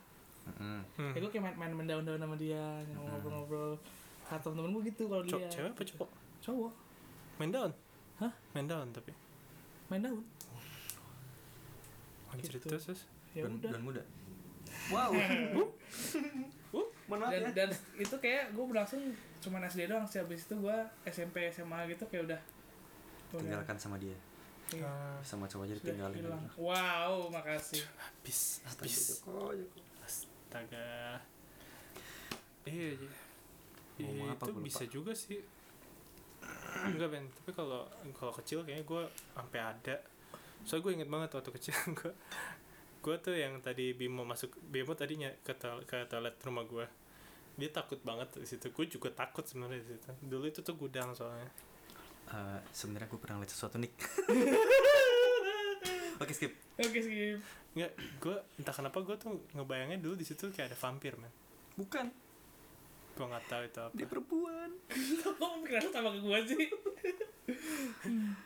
[0.49, 0.81] Mm-mm.
[0.97, 1.11] Hmm.
[1.13, 3.77] ya gue kayak main, main, main daun-daun sama dia ngobrol-ngobrol.
[4.25, 5.47] Kata temen gue gitu kalau dia.
[5.49, 6.09] cewek apa cowok?
[6.41, 6.73] Cowok.
[7.39, 7.71] Main daun?
[8.19, 8.33] Hah?
[8.51, 9.11] main daun tapi.
[9.87, 10.23] Main daun.
[12.29, 12.67] Anjir Gitu.
[12.69, 13.01] terus terus.
[13.33, 13.71] Ya udah.
[13.71, 14.01] dan muda.
[14.93, 15.11] Wow
[17.17, 17.51] maaf dan, ya.
[17.55, 19.01] dan itu kayak gue berlangsung
[19.39, 22.41] cuma SD doang sih habis itu gue SMP SMA gitu kayak udah.
[23.33, 23.41] Udah.
[23.41, 24.17] Tinggalkan sama dia.
[24.69, 26.21] Iya, Ah, sama cowok aja ditinggalin
[26.53, 27.81] wow makasih.
[27.97, 29.25] Habis habis.
[29.25, 29.81] Joko, Joko.
[30.05, 31.17] astaga.
[32.69, 33.11] Iya iya.
[33.99, 34.61] Ngomong apa, itu lupa.
[34.61, 35.41] bisa juga sih.
[36.85, 37.25] Enggak Ben.
[37.33, 39.95] Tapi kalau kalau kecil kayaknya gue sampai ada.
[40.61, 42.13] Soalnya gue inget banget waktu kecil gue
[42.99, 46.85] gue tuh yang tadi Bimo masuk Bimo tadinya ke, toilet ke toilet rumah gue
[47.59, 48.71] dia takut banget di situ.
[48.71, 50.09] Gue juga takut sebenarnya di situ.
[50.23, 51.51] Dulu itu tuh gudang soalnya.
[52.29, 53.89] Eh, sebenarnya gue pernah lihat sesuatu nih
[56.21, 56.53] oke skip.
[56.77, 57.41] Oke skip.
[57.73, 57.91] Nggak,
[58.21, 61.33] gue entah kenapa gue tuh ngebayangnya dulu di situ kayak ada vampir man
[61.73, 62.13] bukan.
[63.17, 63.93] Gue nggak tahu itu apa.
[63.97, 64.69] Dia perempuan.
[65.25, 66.65] Kok pikiran sama ke gue sih?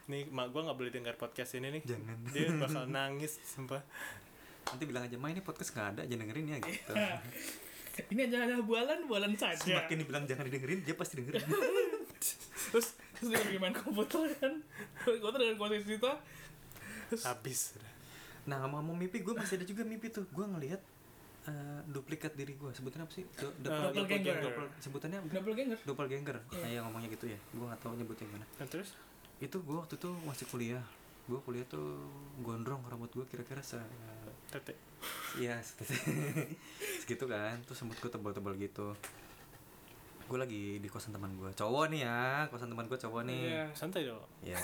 [0.08, 1.84] Nih mak gue nggak boleh dengar podcast ini nih.
[1.84, 2.18] Jangan.
[2.32, 3.84] Dia bakal nangis sumpah.
[4.64, 6.94] Nanti bilang aja ma ini podcast nggak ada jangan dengerin ya gitu
[8.10, 9.62] ini aja ada bualan bualan saja.
[9.80, 11.42] Semakin dibilang jangan didengerin dia pasti dengerin.
[12.74, 14.54] Terus terus dia lagi main komputer kan?
[15.00, 16.12] Tuh dengan posisi itu
[17.20, 17.60] habis.
[17.76, 17.92] Udah.
[18.44, 20.26] nah ngomong-ngomong mimpi gue masih ada juga mimpi tuh.
[20.28, 20.82] Gue ngelihat
[21.44, 23.26] eh, duplikat diri gue sebutannya apa sih?
[23.30, 24.36] Do- Eh, doppelganger.
[24.42, 25.28] doppel- sebutannya apa?
[25.30, 27.38] doppelganger doppelganger nah ya ngomongnya gitu ya.
[27.52, 28.46] Gue nggak tahu nyebutnya gimana.
[28.58, 28.90] Nah, terus?
[29.38, 30.84] Itu gue waktu itu masih kuliah
[31.24, 32.04] gue kuliah tuh
[32.40, 33.80] gondrong rambut gue kira-kira se
[34.50, 34.76] tete
[35.34, 35.92] Iya, segitu,
[37.04, 37.58] segitu kan.
[37.66, 38.94] Terus rambut gue tebal-tebal gitu.
[40.24, 41.50] Gue lagi di kosan teman gue.
[41.52, 43.42] Cowok nih ya, kosan teman gue cowok nih.
[43.50, 43.66] Iya.
[43.74, 44.62] santai dong Iya.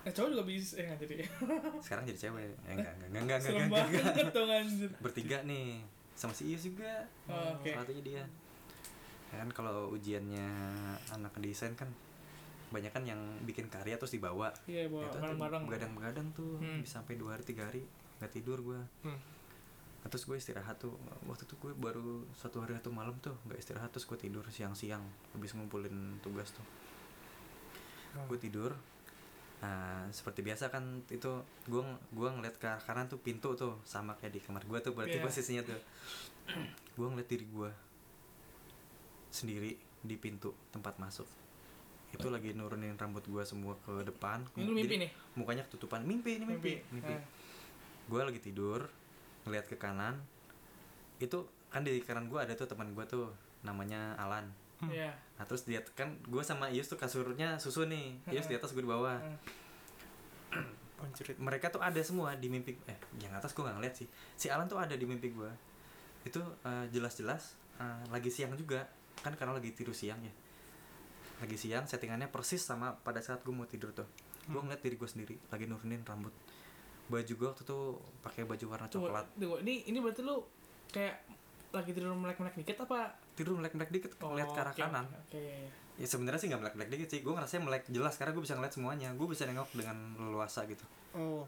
[0.00, 1.14] eh cowok juga bisa eh nggak jadi
[1.84, 2.42] Sekarang jadi cewek.
[2.42, 4.04] Eh, enggak, enggak, enggak, enggak, serem enggak, enggak, enggak.
[4.10, 5.68] banget dong anjir Bertiga nih.
[6.16, 6.92] Sama si Ius juga.
[7.28, 7.68] Oh, oke.
[7.68, 8.24] Salah satunya dia.
[9.30, 10.48] Ya kan kalau ujiannya
[11.12, 11.86] anak desain kan
[12.70, 14.50] banyak kan yang bikin karya terus dibawa.
[14.64, 16.80] iya bawa Itu bareng-bareng begadang-begadang tuh Hmm.
[16.80, 17.82] bisa sampai dua hari tiga hari
[18.18, 18.80] nggak tidur gue.
[19.02, 19.18] Hmm.
[20.00, 23.58] Nah, terus gue istirahat tuh waktu itu gue baru satu hari atau malam tuh nggak
[23.58, 26.64] istirahat terus gue tidur siang-siang habis ngumpulin tugas tuh
[28.10, 28.26] Hmm.
[28.26, 28.72] gue tidur
[29.60, 31.28] nah seperti biasa kan itu
[31.64, 34.90] gue gue ngeliat ke arah kanan tuh pintu tuh sama kayak di kamar gue tuh
[34.90, 35.22] berarti Iya.
[35.22, 35.76] posisinya tuh
[36.90, 37.70] gue ngeliat diri gue
[39.30, 41.28] sendiri di pintu tempat masuk
[42.10, 44.42] itu lagi nurunin rambut gue semua ke depan.
[44.58, 45.10] Ini lu mimpi Jadi nih?
[45.38, 46.02] mukanya ketutupan.
[46.02, 47.22] Mimpi ini mimpi mimpi, Ah.
[48.10, 48.82] gue lagi tidur
[49.46, 50.18] ngeliat ke kanan.
[51.22, 53.30] Itu kan di kanan gue ada tuh teman gue tuh
[53.62, 54.50] namanya Alan.
[54.82, 54.90] Hmm.
[54.90, 55.12] iya.
[55.38, 58.18] Nah terus dia kan gue sama Ius tuh kasurnya susu nih.
[58.34, 59.16] Ius di atas gue di bawah.
[59.22, 59.38] Hmm.
[61.40, 64.08] Mereka tuh ada semua di mimpi eh yang atas gue nggak ngeliat sih.
[64.36, 65.50] Si Alan tuh ada di mimpi gue
[66.20, 68.84] itu eh, jelas-jelas eh, lagi siang juga.
[69.22, 70.32] Kan karena lagi tidur siang ya
[71.40, 74.04] lagi siang settingannya persis sama pada saat gue mau tidur tuh
[74.44, 74.66] gue Hmm.
[74.66, 76.32] ngeliat diri gue sendiri lagi nurunin rambut
[77.08, 79.58] baju gue waktu tuh pakai baju warna coklat tunggu.
[79.66, 80.42] ini ini berarti lu
[80.90, 81.26] kayak
[81.70, 85.54] lagi tidur melek-melek dikit apa tidur melek-melek dikit ngeliat ke arah oke, kanan oke iya,
[85.66, 85.70] iya.
[86.02, 88.74] ya sebenarnya sih nggak melek-melek dikit sih gue ngerasa melek jelas karena gue bisa ngeliat
[88.74, 91.46] semuanya gue bisa nengok dengan leluasa gitu oh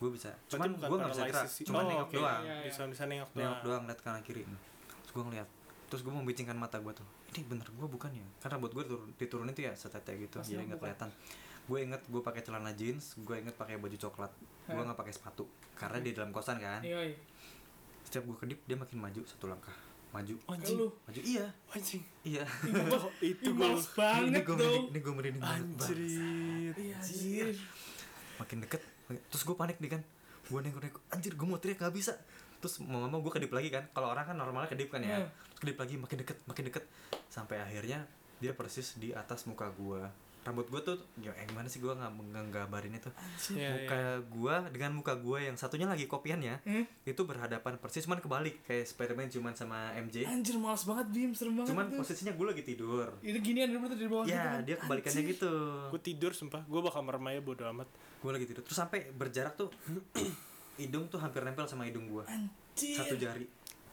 [0.00, 1.64] gue bisa cuman gue nggak bisa gerak paralysis sih.
[1.68, 2.16] cuma oh, nengok oke.
[2.16, 2.64] doang Iya, iya.
[2.72, 5.48] bisa bisa nengok doang nengok doang lihat kanan kiri terus gue ngeliat
[5.90, 8.26] terus gue membicingkan mata gue tuh ini bener gue bukan ya.
[8.42, 11.08] Karena buat gue diturun, diturunin tuh ya setete gitu Pasti jadi nggak kelihatan.
[11.70, 14.32] Gue inget gue pakai celana jeans gue inget pakai baju coklat
[14.66, 15.46] gue nggak pakai sepatu.
[15.78, 16.82] Karena di dalam kosan kan.
[16.82, 17.18] Iya iya.
[18.02, 19.74] Setiap gue kedip dia makin maju satu langkah.
[20.10, 20.34] Maju.
[20.50, 20.76] Anjing.
[20.82, 21.46] Lu maju iya.
[21.70, 22.02] Anjing.
[22.26, 22.42] Iya.
[23.22, 26.98] Itu gue males banget ini gue merinding ini gue merinding banget anjir iya Anjir.
[26.98, 27.48] anjir.
[28.42, 28.82] Makin deket
[29.30, 30.02] terus gue panik nih kan.
[30.50, 32.18] Gue nengok nengok anjir gue mau teriak gak bisa
[32.60, 33.88] terus mau mau gue kedip lagi kan.
[33.90, 35.18] Kalau orang kan normalnya kedip kan ya.
[35.18, 35.28] Hmm.
[35.56, 36.84] kedip lagi makin deket makin deket.
[37.26, 38.04] Sampai akhirnya
[38.36, 40.00] dia persis di atas muka gue
[40.40, 42.16] rambut gue tuh ya eh, gimana sih gue nggak
[42.48, 43.12] nggambarin itu?
[43.52, 46.88] Iya, muka gue dengan muka gue yang satunya lagi kopiannya Hmm?
[47.04, 48.64] itu berhadapan persis cuman kebalik.
[48.64, 51.36] Kayak Spiderman cuman sama MJ anjir males banget bim.
[51.36, 52.00] Serem banget cuman tuh.
[52.00, 53.12] posisinya gue lagi tidur.
[53.20, 55.32] Itu ginian berarti di bawah ya dia kebalikannya Anjir.
[55.36, 55.52] gitu.
[55.92, 56.64] Gue tidur sumpah.
[56.64, 57.88] Gue bakal merem aja bodo amat.
[58.24, 58.64] Gue lagi tidur.
[58.64, 59.68] Terus sampai berjarak tuh
[60.80, 62.96] hidung tuh hampir nempel sama hidung gue anjir.
[62.96, 63.44] Satu jari.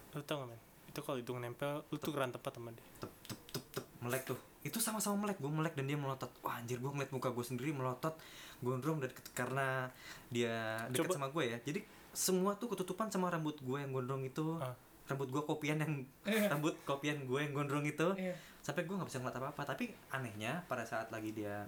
[0.10, 0.60] Lo tau gak men?
[0.88, 2.84] Itu kalau hidung nempel lu tuh geran tepat sama dia.
[2.98, 3.86] Tep tep tep tep.
[4.00, 4.40] Melek tuh.
[4.62, 5.38] Itu sama-sama melek.
[5.38, 6.32] Gue melek dan dia melotot.
[6.42, 8.16] Wah anjir gue ngeliat muka gue sendiri melotot
[8.58, 9.92] gondrong dan karena
[10.30, 11.58] dia dekat Coba- sama gue ya.
[11.62, 14.58] Jadi semua tuh ketutupan sama rambut gue yang gondrong itu.
[14.58, 14.74] Ah.
[15.06, 16.50] rambut gue kopian yang Iya.
[16.52, 18.12] rambut kopian gue yang gondrong itu.
[18.14, 18.36] Iya.
[18.60, 21.64] sampai gue nggak bisa ngeliat apa apa tapi anehnya pada saat lagi dia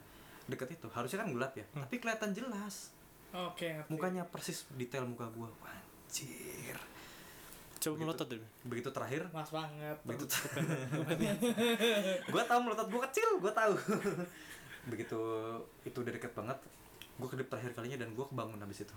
[0.46, 1.64] deket itu harusnya kan gelap ya.
[1.70, 1.88] Hmm.
[1.88, 2.92] tapi kelihatan jelas
[3.32, 3.90] Oke, ngerti.
[3.90, 6.78] mukanya persis detail muka gue anjir.
[7.76, 8.02] Coba Begitu.
[8.02, 8.46] melotot dulu.
[8.66, 9.22] begitu terakhir.
[9.30, 9.98] Mas banget.
[10.02, 10.26] begitu
[12.28, 13.74] gue tahu melotot gue kecil gue tahu.
[14.86, 15.20] Begitu
[15.84, 16.58] itu udah deket banget
[17.16, 18.96] gue kedip terakhir kalinya dan gue kebangun habis itu.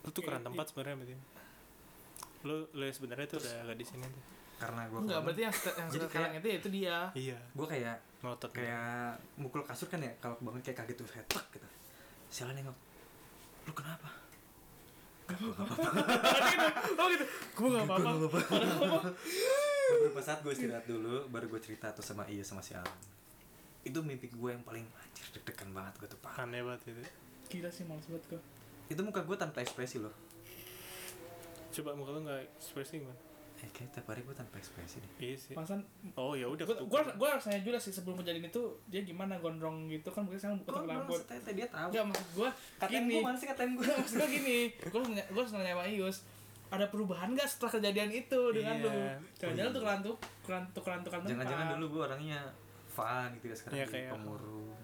[0.00, 1.14] Lu tuh Oke, geran i- tempat sebenarnya berarti.
[2.42, 4.24] Lu lu sebenarnya tuh udah gak di sini tuh
[4.56, 6.96] karena gue Enggak, berarti yang yang Jadi sekarang kayak- itu ya itu dia.
[7.12, 7.38] iya.
[7.52, 8.50] Gue kayak melotot.
[8.50, 11.68] kayak mukul kasur kan ya kalau kebangun kayak kaget tuh kayak tek gitu.
[12.30, 12.76] Sialan nengok
[13.66, 14.08] lu kenapa?
[16.96, 17.26] Oh gitu.
[17.58, 18.38] Gue enggak apa-apa.
[19.86, 22.98] beberapa saat gue istirahat dulu baru gue cerita tuh sama iya sama si Alan.
[23.82, 27.02] Itu mimpi gue yang paling anjir deg-degan banget gue tuh parah aneh banget itu.
[27.50, 28.40] Gila sih males banget gue.
[28.86, 30.14] itu muka gue tanpa ekspresi loh.
[31.74, 33.25] Coba muka lu nggak ekspresi gimana
[33.66, 35.10] eh kayak tiap hari gue tanpa ekspresi deh.
[35.18, 35.52] Iya sih.
[35.52, 35.82] Pasan
[36.14, 36.76] oh ya udah gue
[37.10, 40.62] gue harus nanya juga sih sebelum kejadian itu dia gimana gondrong gitu kan mungkin sekarang
[40.62, 41.18] belum rambut.
[41.48, 41.88] dia tahu.
[41.90, 42.48] Enggak maksud gue
[42.86, 43.12] gini.
[43.12, 45.84] gue mana sih KTM gue maksud gue gini gue harus nanya gue harus nanya sama
[45.84, 46.18] Ius
[46.66, 48.82] ada perubahan gak setelah kejadian itu dengan Iya.
[48.82, 48.90] lu?
[49.36, 52.40] Jangan-jangan tuh kerantuk kerantuk kerantukan jangan-jangan dulu gue orangnya
[52.88, 54.74] fun gitu ya sekarang Iya, jadi kayak- pemurung.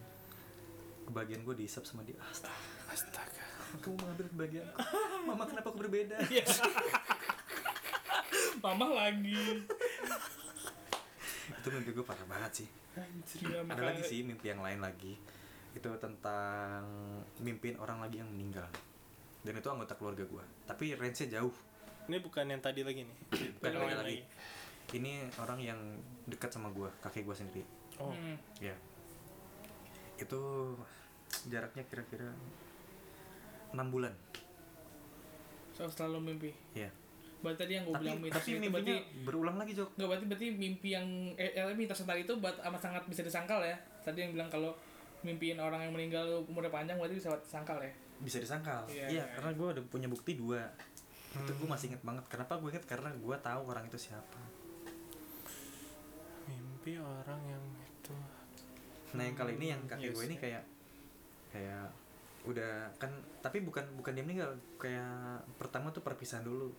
[1.02, 2.14] Kebagian gue diisap sama dia.
[2.22, 2.54] Astaga.
[2.86, 3.44] Astaga.
[3.74, 4.66] Kamu mengambil kebagian
[5.24, 6.16] mama kenapa aku berbeda
[8.60, 9.64] Mama lagi.
[11.52, 12.68] itu mimpi gue parah banget sih.
[13.38, 15.14] Gila, ada makanya- lagi sih mimpi yang lain lagi.
[15.72, 16.84] Itu tentang
[17.38, 18.66] mimpin orang lagi yang meninggal.
[19.42, 21.54] Dan itu anggota keluarga gue tapi range nya jauh.
[22.06, 23.16] Ini bukan yang tadi lagi nih.
[23.58, 24.18] Bukan Yang orang lain lagi.
[24.92, 25.80] ini orang yang
[26.26, 27.62] dekat sama gue kakek gue sendiri.
[28.00, 28.10] Oh.
[28.10, 28.36] Hmm.
[28.58, 28.74] ya
[30.16, 30.40] itu
[31.46, 32.30] jaraknya kira-kira
[33.72, 34.14] enam bulan.
[35.74, 36.50] So, selalu mimpi.
[36.76, 36.92] ya
[37.42, 40.24] Berarti tadi yang gue tapi bilang mitos tapi itu berarti berulang lagi jok Enggak berarti
[40.26, 43.74] berarti mimpi yang eh, eh mitos yang tadi itu buat amat sangat bisa disangkal ya.
[44.00, 44.70] Tadi yang bilang kalau
[45.20, 47.92] mimpiin orang yang meninggal umurnya panjang berarti bisa disangkal ya.
[48.18, 49.24] bisa disangkal Iya, iya iya.
[49.34, 50.62] karena gue udah punya bukti dua
[51.32, 51.70] itu gue Hmm.
[51.70, 54.38] masih inget banget kenapa gue inget karena gue tahu orang itu siapa
[56.44, 58.14] mimpi orang yang itu
[59.12, 60.40] nah yang kali ini yang kakek Yes, gue ini ya.
[60.40, 60.62] kayak
[61.50, 61.84] kayak
[62.42, 65.12] udah kan tapi bukan bukan dia meninggal kayak
[65.56, 66.72] pertama tuh perpisahan dulu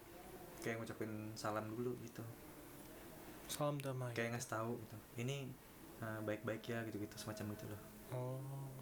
[0.63, 2.23] kayak ngucapin salam dulu gitu.
[3.45, 4.15] Salam damai.
[4.15, 4.97] Kayak ngasih tahu gitu.
[5.19, 5.51] Ini
[5.99, 7.81] uh, baik-baik ya gitu-gitu semacam itu loh.
[8.09, 8.39] Oh.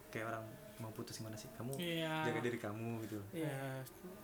[0.08, 0.46] Kayak orang
[0.78, 1.46] mau putus gimana sih?
[1.52, 2.26] Kamu Iya.
[2.26, 3.18] jaga diri kamu gitu.
[3.32, 3.48] Iya.
[3.48, 3.66] ya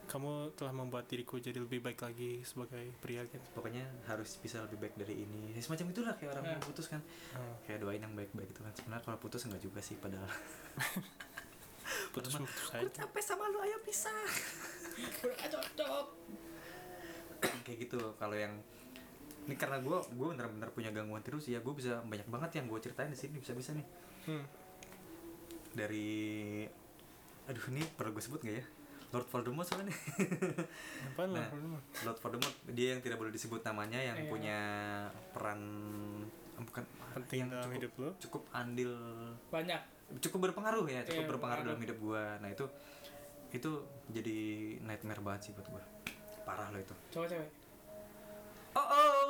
[0.08, 3.44] kamu telah membuat diriku jadi lebih baik lagi sebagai pria gitu.
[3.52, 5.52] Pokoknya harus bisa lebih baik dari ini.
[5.52, 6.54] Ya, semacam itulah kayak orang Iya.
[6.54, 7.02] mau putus kan.
[7.34, 8.72] Oh, kayak doain yang baik-baik itu kan.
[8.74, 10.30] Sebenarnya kalau putus enggak juga sih padahal.
[12.08, 13.04] Putus putus "Aku aja.
[13.04, 14.12] capek sama lu ayo pisah.
[15.38, 16.06] Ah, cocok.
[17.68, 18.56] Kayak gitu kalau yang
[19.44, 21.60] ini karena gue gue bener-bener punya gangguan terus ya.
[21.60, 23.88] Gue bisa banyak banget yang gue ceritain di sini bisa-bisa nih.
[24.26, 24.44] Hmm.
[25.72, 26.66] dari
[27.46, 28.66] aduh ini perlu gue sebut gak ya?
[29.08, 29.94] Lord Voldemort soalnya.
[31.08, 31.48] Apaan Nah.
[31.48, 31.48] lah
[32.04, 34.28] Lord Voldemort dia yang tidak boleh disebut namanya yang Iya.
[34.28, 34.60] punya
[35.32, 35.62] peran
[36.58, 38.92] eh, bukan penting yang dalam cukup, hidup lo cukup andil.
[39.48, 39.82] Banyak.
[40.18, 42.24] cukup berpengaruh ya cukup Iya, berpengaruh dalam hidup gua.
[42.38, 42.66] Nah itu
[43.50, 43.72] itu
[44.10, 44.38] jadi
[44.82, 45.84] nightmare banget sih buat gua.
[46.44, 46.96] Parah loh itu.
[47.12, 47.50] Cowok cewek.
[48.78, 49.26] Oh oh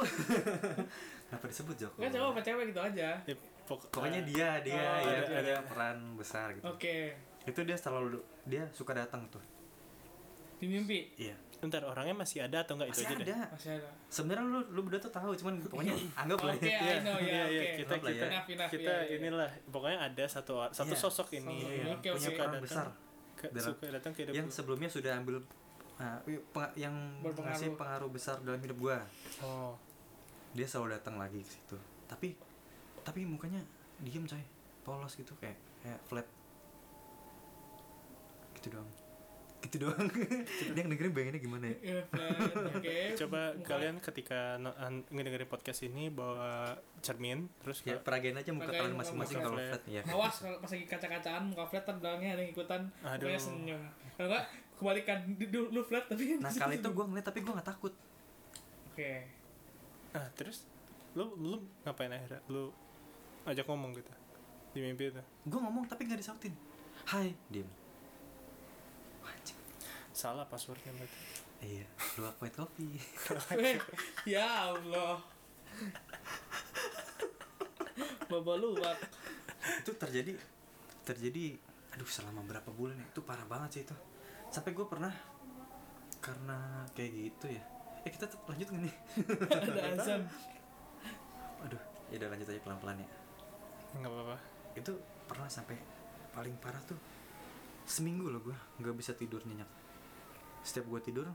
[1.26, 3.10] kenapa disebut Joko Kan cowok apa cewek gitu aja.
[3.22, 7.16] ya, pok- pokoknya dia dia Oh, ya ada- ada peran besar gitu Oke.
[7.44, 9.44] itu dia selalu dia suka datang tuh
[10.56, 13.26] Di mimpi iya Bentar, orangnya masih ada atau enggak itu masih aja deh?
[13.28, 13.90] ada masih ada.
[14.08, 17.26] sebenarnya lu lu berdua tuh tahu cuman pokoknya anggap lah Oke, ya I know ya.
[17.26, 19.16] iya, iya, kita- kita- Enough, enough, kita iya, iya.
[19.20, 21.02] inilah pokoknya ada satu satu Iya.
[21.02, 22.38] sosok ini yang oke, punya oke.
[22.38, 22.86] peran datang besar
[23.34, 24.54] ke- Dalam- suka datang ke hidup yang lu.
[24.54, 25.36] sebelumnya sudah ambil
[26.48, 27.52] peng- yang Berpengaruh.
[27.52, 29.02] ngasih pengaruh besar dalam hidup gua.
[29.40, 29.74] Oh.
[30.52, 31.78] Dia selalu datang lagi ke situ.
[32.06, 32.38] Tapi
[33.02, 33.60] tapi mukanya
[34.00, 34.42] diem coy.
[34.82, 36.28] Polos gitu kayak kayak flat
[38.56, 38.90] gitu doang.
[39.60, 40.06] Gitu doang.
[40.74, 41.78] Dia dengerin bayanginnya gimana ya?
[41.84, 42.02] Iya,
[42.72, 42.98] Oke.
[43.18, 44.40] coba Muka- kalian ketika
[45.10, 49.82] ngedengerin podcast ini bawa cermin terus ya peragain aja muka kalian masing-masing kalau flat.
[49.86, 52.82] ya Awas kalau pas lagi kaca-kacaan muka flat belakangnya ada yang ikutan.
[53.04, 53.28] Aduh.
[53.36, 53.82] senyum.
[54.16, 54.46] Kalau enggak
[54.78, 55.18] kebalikan.
[55.52, 57.94] Lu flat tapi nah kali itu gue ngeliat tapi gue nggak takut.
[58.94, 59.26] Oke.
[60.14, 60.64] Ah terus?
[61.18, 62.40] Lu lu ngapain akhirnya?
[62.48, 62.70] Lu
[63.50, 64.14] ajak ngomong gitu?
[64.72, 65.22] Di mimpi itu?
[65.50, 66.54] Gue ngomong tapi nggak disautin.
[67.10, 67.68] Hai diem.
[69.26, 69.58] Wajib.
[70.14, 71.20] salah passwordnya berarti.
[71.58, 71.90] Iya
[72.38, 73.02] white coffee
[73.58, 73.78] Weh,
[74.30, 75.18] ya Allah.
[78.30, 78.98] Bawa luwak.
[79.82, 80.32] itu terjadi
[81.02, 81.58] terjadi
[81.98, 83.06] aduh selama berapa bulan ya?
[83.10, 83.98] Itu parah banget sih itu
[84.52, 85.14] sampai gue pernah
[86.24, 87.64] karena kayak gitu ya.
[88.04, 88.96] Eh kita lanjut nggak nih?
[89.64, 90.22] Ada azan.
[91.58, 91.82] aduh
[92.14, 93.10] ya udah lanjut aja pelan pelan ya.
[93.98, 94.38] Nggak apa-apa.
[94.78, 94.94] Itu
[95.28, 95.76] pernah sampai
[96.32, 97.00] paling parah tuh
[97.88, 99.68] seminggu loh gue nggak bisa tidur nyenyak.
[100.64, 101.28] Setiap gue tidur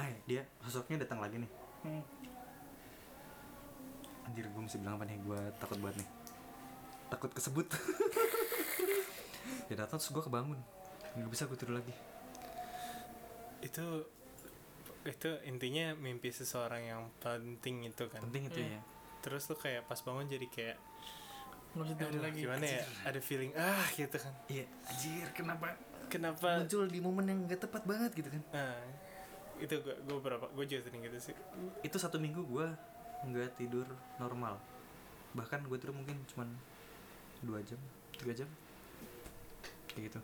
[0.00, 1.52] eh dia sosoknya datang lagi nih.
[1.80, 2.04] Hmm.
[4.28, 5.18] anjir gue mesti bilang apa nih?
[5.26, 6.08] Gue takut banget nih.
[7.10, 7.66] Takut kesebut.
[9.66, 10.58] Dia datang terus gue kebangun
[11.12, 11.94] nggak bisa gue tidur lagi.
[13.60, 14.06] Itu
[15.00, 18.20] itu intinya mimpi seseorang yang penting itu kan?
[18.22, 18.72] Penting itu Hmm.
[18.76, 18.80] ya.
[19.20, 20.76] Terus lu kayak pas bangun jadi kayak
[21.70, 22.40] Nggak bisa tidur aduh, lagi.
[22.42, 24.34] gimana ya ada feeling ah gitu kan.
[24.46, 24.66] Iya.
[24.86, 25.66] Anjir kenapa
[26.06, 26.48] kenapa?
[26.58, 28.42] muncul di momen yang gak tepat banget gitu kan?
[28.50, 28.74] Nah
[29.56, 31.34] itu gue gue berapa gue juga sering gitu sih.
[31.80, 32.66] Itu satu minggu gue
[33.22, 34.56] nggak tidur normal.
[35.32, 36.48] Bahkan gue tidur mungkin cuman
[37.40, 37.78] dua jam
[38.16, 38.48] tiga jam.
[39.88, 40.20] Kayak gitu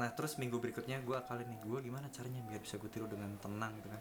[0.00, 3.28] nah terus minggu berikutnya gue akalin nih gue gimana caranya biar bisa gue tidur dengan
[3.36, 4.00] tenang gitu kan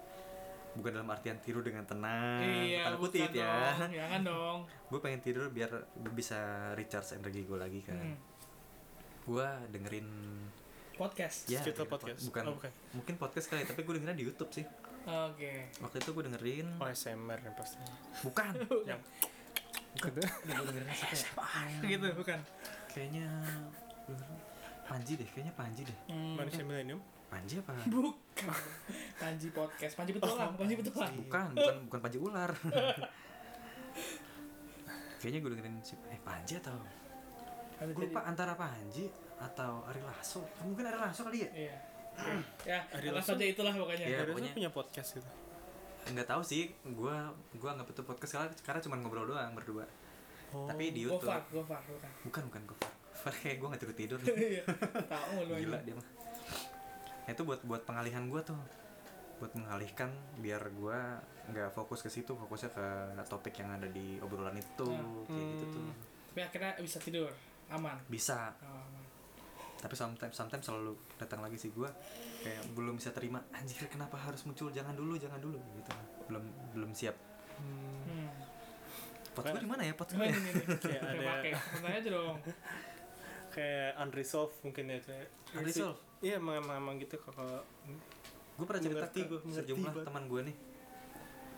[0.71, 3.91] bukan dalam artian tidur dengan tenang Iya, tanda kutip ya dong.
[3.99, 4.57] Jangan dong.
[4.63, 5.71] gue pengen tidur biar
[6.09, 6.39] bisa
[6.73, 8.17] recharge energi gue lagi kan Hmm.
[9.25, 10.07] gue dengerin
[10.95, 11.47] Podcast.
[11.47, 12.23] ya Cerita podcast?
[12.23, 12.71] bukan, Oh, bukan.
[12.93, 14.63] mungkin podcast kali tapi gue dengerin di YouTube sih
[15.01, 15.71] Oke.
[15.75, 17.79] waktu itu gue dengerin oh SMR yang pasti
[18.19, 18.53] bukan
[18.89, 19.01] yang
[19.97, 20.11] gue
[20.45, 22.39] dengerin kayak Gitu, bukan.
[22.87, 23.25] kayaknya
[24.89, 26.33] Panji deh kayaknya Panji deh Hmm.
[26.35, 26.97] manusia milenium
[27.29, 28.49] Panji apa Bukan.
[29.21, 29.93] Panji podcast.
[29.93, 31.11] Panji betulan, Panji betulan.
[31.13, 32.49] bukan bukan bukan Panji ular
[35.19, 36.75] kayaknya gue dengerin si eh Panji atau
[37.77, 41.75] gue lupa antara Panji atau Ari Lasso mungkin Ari Lasso kali ya Iya.
[42.69, 43.31] ya, Ari Lasso?
[43.31, 44.03] saja itulah pokoknya.
[44.03, 45.29] Iya, Harusnya pokoknya- punya podcast gitu
[46.09, 47.15] nggak tahu sih gue
[47.53, 49.85] gue nggak betul podcast karena karena cuma ngobrol doang berdua
[50.49, 50.65] oh.
[50.65, 52.09] tapi di YouTube Gofar, Gofar, bukan.
[52.25, 52.91] bukan bukan Gofar
[53.21, 54.19] kayak gue nggak tidur tidur
[54.55, 54.63] Iya.
[55.05, 56.07] Tahu lu gila dia mah
[57.21, 58.57] Nah, itu buat buat pengalihan gue tuh
[59.37, 60.99] buat mengalihkan biar gue
[61.47, 62.85] nggak fokus ke situ fokusnya ke
[63.23, 65.23] topik yang ada di obrolan itu Nah.
[65.25, 65.95] kayak gitu tuh Hmm.
[66.29, 67.29] Tapi akhirnya bisa tidur,
[67.67, 67.97] aman.
[68.05, 69.03] bisa Oh, aman.
[69.77, 71.89] tapi sometimes sometimes selalu datang lagi sih gue
[72.39, 75.91] kayak belum bisa terima anjir kenapa harus muncul jangan dulu jangan dulu gitu
[76.27, 77.15] belum belum siap
[77.55, 78.05] Hmm.
[78.05, 78.29] Hmm.
[79.31, 80.33] pot gue di mana ya pot gue Udah
[80.75, 81.51] ada- pakai.
[81.81, 82.37] Tanya aja dong.
[83.59, 85.99] Kayak unresolved mungkin ya kayak Unresolved?
[86.23, 87.59] iya emang emang, emang gitu kalau
[88.55, 90.07] gue pernah cerita ke gua, sejumlah banget.
[90.07, 90.55] teman gue nih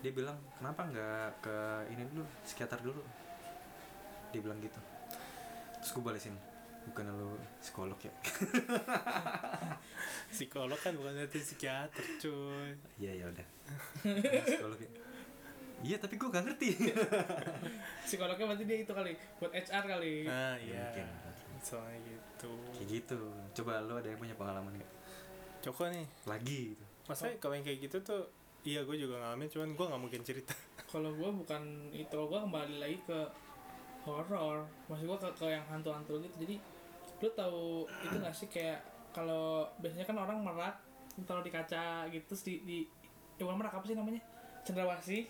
[0.01, 1.57] dia bilang kenapa nggak ke
[1.93, 3.01] ini dulu psikiater dulu
[4.33, 4.81] dia bilang gitu
[5.77, 6.33] terus gue balesin
[6.89, 8.13] bukan lu psikolog ya
[10.33, 13.47] psikolog kan bukan nanti psikiater cuy iya ya udah
[14.49, 14.89] psikolog ya
[15.81, 16.67] iya tapi gue nggak ngerti
[18.05, 20.13] Psikolognya berarti dia itu kali, buat HR kali.
[20.27, 21.07] nah iya Mungkin.
[21.62, 22.52] Soalnya gitu.
[22.76, 23.19] Kayak gitu.
[23.62, 24.91] Coba lu ada yang punya pengalaman nggak?
[25.62, 26.06] Joko nih.
[26.26, 26.86] Lagi gitu.
[27.08, 28.21] Masalahnya kalau yang kayak gitu tuh
[28.62, 30.54] iya gue juga ngalamin cuman gue nggak mungkin cerita.
[30.91, 33.19] Kalau gua bukan itu, gua kembali lagi ke
[34.04, 34.67] horor.
[34.91, 36.36] Maksud gua ke, ke yang hantu-hantu gitu.
[36.43, 36.56] Jadi
[37.24, 38.84] lu tahu itu gak sih kayak
[39.15, 40.76] kalau biasanya kan orang merak
[41.24, 42.78] taruh di kaca gitu terus di di
[43.39, 44.19] ya bukan merak apa sih namanya?
[44.67, 45.21] Cendrawasih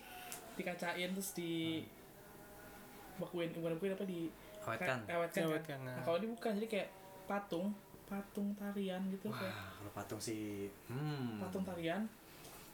[0.58, 1.86] dikacain terus di
[3.22, 4.34] bakuin bukan bakuin apa di
[4.66, 5.50] awetkan awetkan kan?
[5.52, 5.96] Awetkan, nah.
[5.98, 6.90] Nah, kalau ini bukan jadi kayak
[7.26, 7.68] patung
[8.12, 11.40] patung tarian gitu kayak wah kalau patung sih hmm.
[11.40, 12.04] Patung tarian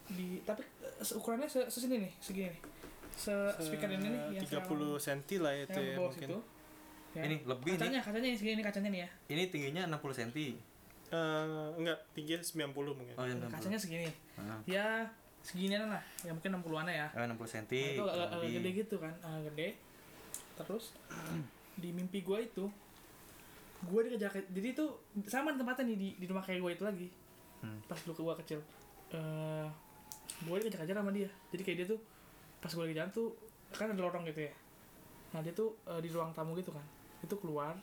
[0.10, 2.62] di tapi eh, ukurannya se sesini nih segini nih.
[3.13, 6.30] Se speaker ini nih yang tiga puluh senti lah itu yang ya mungkin.
[6.32, 6.39] situ.
[7.15, 7.21] Ya.
[7.26, 7.82] ini lebih nih.
[7.82, 9.10] Kacanya kacanya yang segini nih kacanya nih ya.
[9.34, 10.32] Ini tingginya 60 cm
[11.08, 13.15] Eh, enggak tinggi 90 mungkin.
[13.15, 14.60] Oh yang 60 kacanya segini Ah.
[14.67, 15.08] ya
[15.39, 16.04] seginian lah.
[16.28, 17.07] Ya mungkin 60-an ya.
[17.16, 19.14] Ah, 60 cm Nah, itu agak, agak gede gitu kan.
[19.24, 19.68] Agak gede.
[20.59, 20.86] Terus
[21.78, 22.65] di mimpi gua itu
[23.86, 24.86] gua dikejar jadi itu
[25.30, 27.07] sama tempatnya nih di, di rumah kayak gua itu lagi.
[27.57, 27.82] Hmm.
[27.89, 28.61] pas dulu gua kecil.
[29.13, 29.67] Eh
[30.45, 31.30] gua dikejar-kejar sama dia.
[31.53, 31.99] Jadi kayak dia tuh
[32.61, 33.34] pas gua lagi jalan tuh
[33.73, 34.53] kan ada lorong gitu ya.
[35.34, 36.84] Nah dia tuh eh, di ruang tamu gitu kan.
[37.21, 37.78] Itu keluar.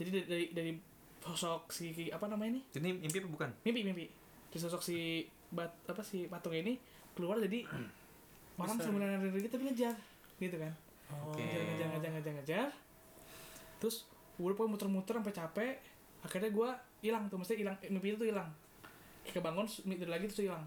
[0.00, 0.72] Jadi dari dari, dari
[1.20, 3.50] sosok si apa namanya nih ini mimpi apa bukan?
[3.64, 4.06] Mimpi mimpi.
[4.48, 6.78] Di sosok si bat apa si patung ini
[7.14, 7.66] keluar jadi
[8.60, 9.94] orang sebenarnya kita tapi ngejar
[10.38, 10.72] gitu kan
[11.12, 11.34] oh.
[11.34, 11.42] Oke.
[11.44, 12.68] ngejar ngejar ngejar ngejar ngejar
[13.80, 14.04] terus
[14.40, 15.74] gue pokoknya muter-muter sampai capek
[16.20, 16.68] akhirnya gue
[17.00, 18.48] hilang tuh mesti hilang mimpi itu tuh hilang.
[19.24, 20.64] Kebangun mimpi lagi terus hilang.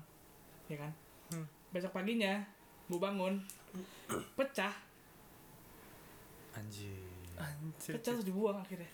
[0.69, 0.91] Ya kan?
[1.33, 1.47] Hmm.
[1.73, 2.45] besok paginya
[2.85, 3.41] gue bangun
[4.37, 4.73] pecah.
[6.53, 7.01] Anjir.
[7.33, 8.89] Anjir, pecah terus dibuang akhirnya.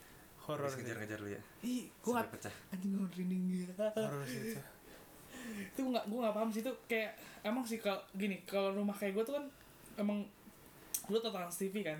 [0.48, 2.56] Horor ngejar-ngejar lu ya ih gue nggak pecah.
[2.74, 4.60] anjing gue merinding gitu horor sih itu.
[5.76, 7.12] Itu nggak gue nggak paham sih itu kayak
[7.44, 9.46] emang sih kalau gini kalau rumah kayak gue tuh kan
[10.00, 10.24] emang
[11.10, 12.00] lu tau Trans TV kan?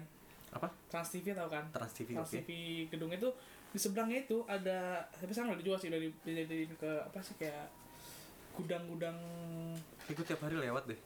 [0.50, 0.68] Apa?
[0.88, 1.66] Trans TV tau kan?
[1.70, 2.50] Trans TV Trans TV
[2.88, 3.30] gedung itu
[3.70, 7.38] di seberangnya itu ada tapi sekarang udah dijual sih udah di- dijadiin ke apa sih
[7.38, 7.70] kayak
[8.56, 9.18] gudang-gudang
[10.10, 11.00] Ikut tiap hari lewat deh.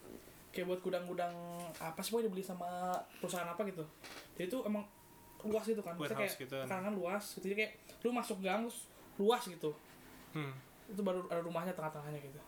[0.49, 1.33] Kayak buat gudang-gudang
[1.75, 3.83] apa sih pokoknya dibeli sama perusahaan apa gitu.
[4.35, 4.85] Jadi itu emang
[5.43, 6.55] luas gitu kan Maksudnya kayak gitu.
[6.63, 7.43] karangan luas gitu.
[7.43, 8.79] Jadi kayak lu masuk gang terus
[9.17, 9.71] luas gitu.
[10.33, 10.49] Hmm.
[10.83, 12.39] itu baru ada rumahnya tengah-tengahnya gitu.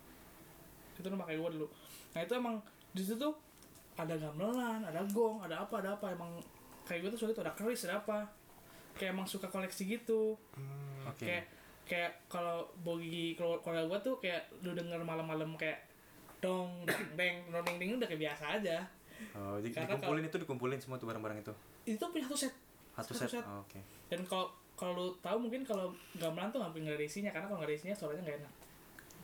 [0.95, 1.67] Itu rumah kayak gue dulu.
[2.13, 2.55] Nah itu emang
[2.91, 3.31] di situ tuh
[3.95, 6.11] ada gamelan ada gong ada apa ada apa.
[6.11, 6.35] Emang
[6.83, 8.27] kayak gue tuh suka itu ada keris ada apa.
[8.95, 10.35] Kayak emang suka koleksi gitu.
[10.55, 11.09] Hmm.
[11.09, 11.23] oke.
[11.23, 11.45] Kayak
[11.85, 15.85] kayak kalau bogi kalau keluarga gue tuh kayak lu denger malam-malam kayak
[16.41, 16.83] dong
[17.17, 18.77] deng deng dong deng udah kayak biasa aja.
[19.31, 21.53] Oh jadi Karena dikumpulin itu dikumpulin semua tuh barang-barang itu?
[21.87, 22.53] Itu punya satu set.
[22.95, 23.45] Satu Satu set set.
[23.47, 23.79] Oh, oke.
[24.11, 25.87] Dan kalau kalau lu tahu mungkin kalau
[26.19, 28.53] gamelan tuh nggak nggak ada isinya karena kalau nggak ada isinya suaranya nggak enak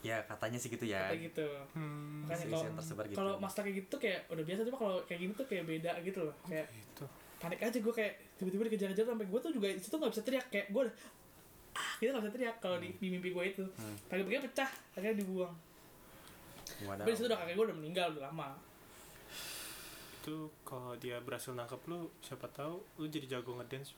[0.01, 2.25] ya katanya sih gitu ya kayak gitu Hmm.
[2.25, 3.17] makanya kalau yang tersebar gitu.
[3.17, 6.19] kalau master kayak gitu kayak udah biasa cuma kalau kayak gini tuh kayak beda gitu
[6.21, 7.05] loh kayak Gitu.
[7.37, 10.45] panik aja gue kayak tiba-tiba dikejar-kejar sampai gue tuh juga di situ nggak bisa teriak
[10.47, 10.83] kayak gue
[11.71, 13.95] ah kita nggak bisa teriak kalau di, di mimpi gue itu Hmm.
[14.07, 15.53] pagi-pagi pecah akhirnya dibuang
[16.81, 16.97] Wadaw.
[16.97, 18.49] tapi di situ udah kakek gue udah meninggal udah lama
[20.17, 23.97] itu kalau dia berhasil nangkep lu siapa tahu lu jadi jago ngedance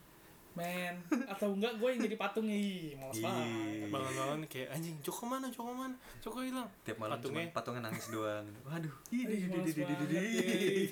[0.54, 2.54] men atau enggak gue yang jadi patungnya.
[2.54, 3.48] Ih malas banget.
[3.90, 5.50] Bangun-bangun kayak anjing Joko mana?
[5.50, 5.96] Joko mana?
[6.22, 6.70] Joko hilang.
[6.86, 7.50] Tiap malam Patungnya.
[7.50, 7.82] cuma patungnya.
[7.90, 8.46] nangis doang.
[8.70, 8.94] Waduh.
[9.10, 9.24] Ih,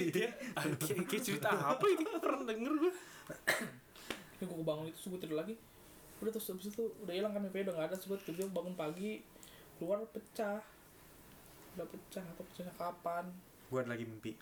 [0.10, 0.34] kayak,
[1.06, 2.04] kayak cerita apa ini?
[2.18, 2.92] Pernah denger gue
[4.42, 5.54] Ini gue bangun itu gue tidur lagi.
[6.26, 8.74] Udah terus habis itu udah hilang kan mimpi udah nggak ada terus gue tidur bangun
[8.74, 9.22] pagi
[9.78, 10.58] keluar pecah.
[11.78, 13.30] Udah pecah atau pecahnya kapan?
[13.70, 14.34] Gue ada lagi mimpi.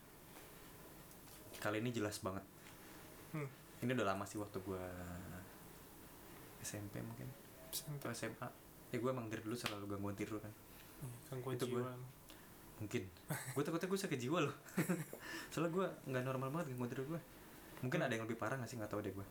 [1.59, 2.47] Kali ini jelas banget.
[3.35, 3.58] Hmm.
[3.79, 4.83] Ini udah lama sih waktu gue
[6.59, 7.27] SMP mungkin.
[7.99, 8.47] Atau SMA
[8.89, 10.51] ya gue emang dari dulu selalu gangguan tidur kan.
[11.31, 11.83] Gangguan Itu gue.
[12.79, 13.03] mungkin.
[13.53, 14.55] Gue takutnya gue sakit jiwa loh.
[15.51, 17.21] Soalnya gue nggak normal banget gangguan tidur gue
[17.79, 18.75] mungkin ada yang lebih parah gak sih?
[18.75, 19.27] Nggak tahu deh gue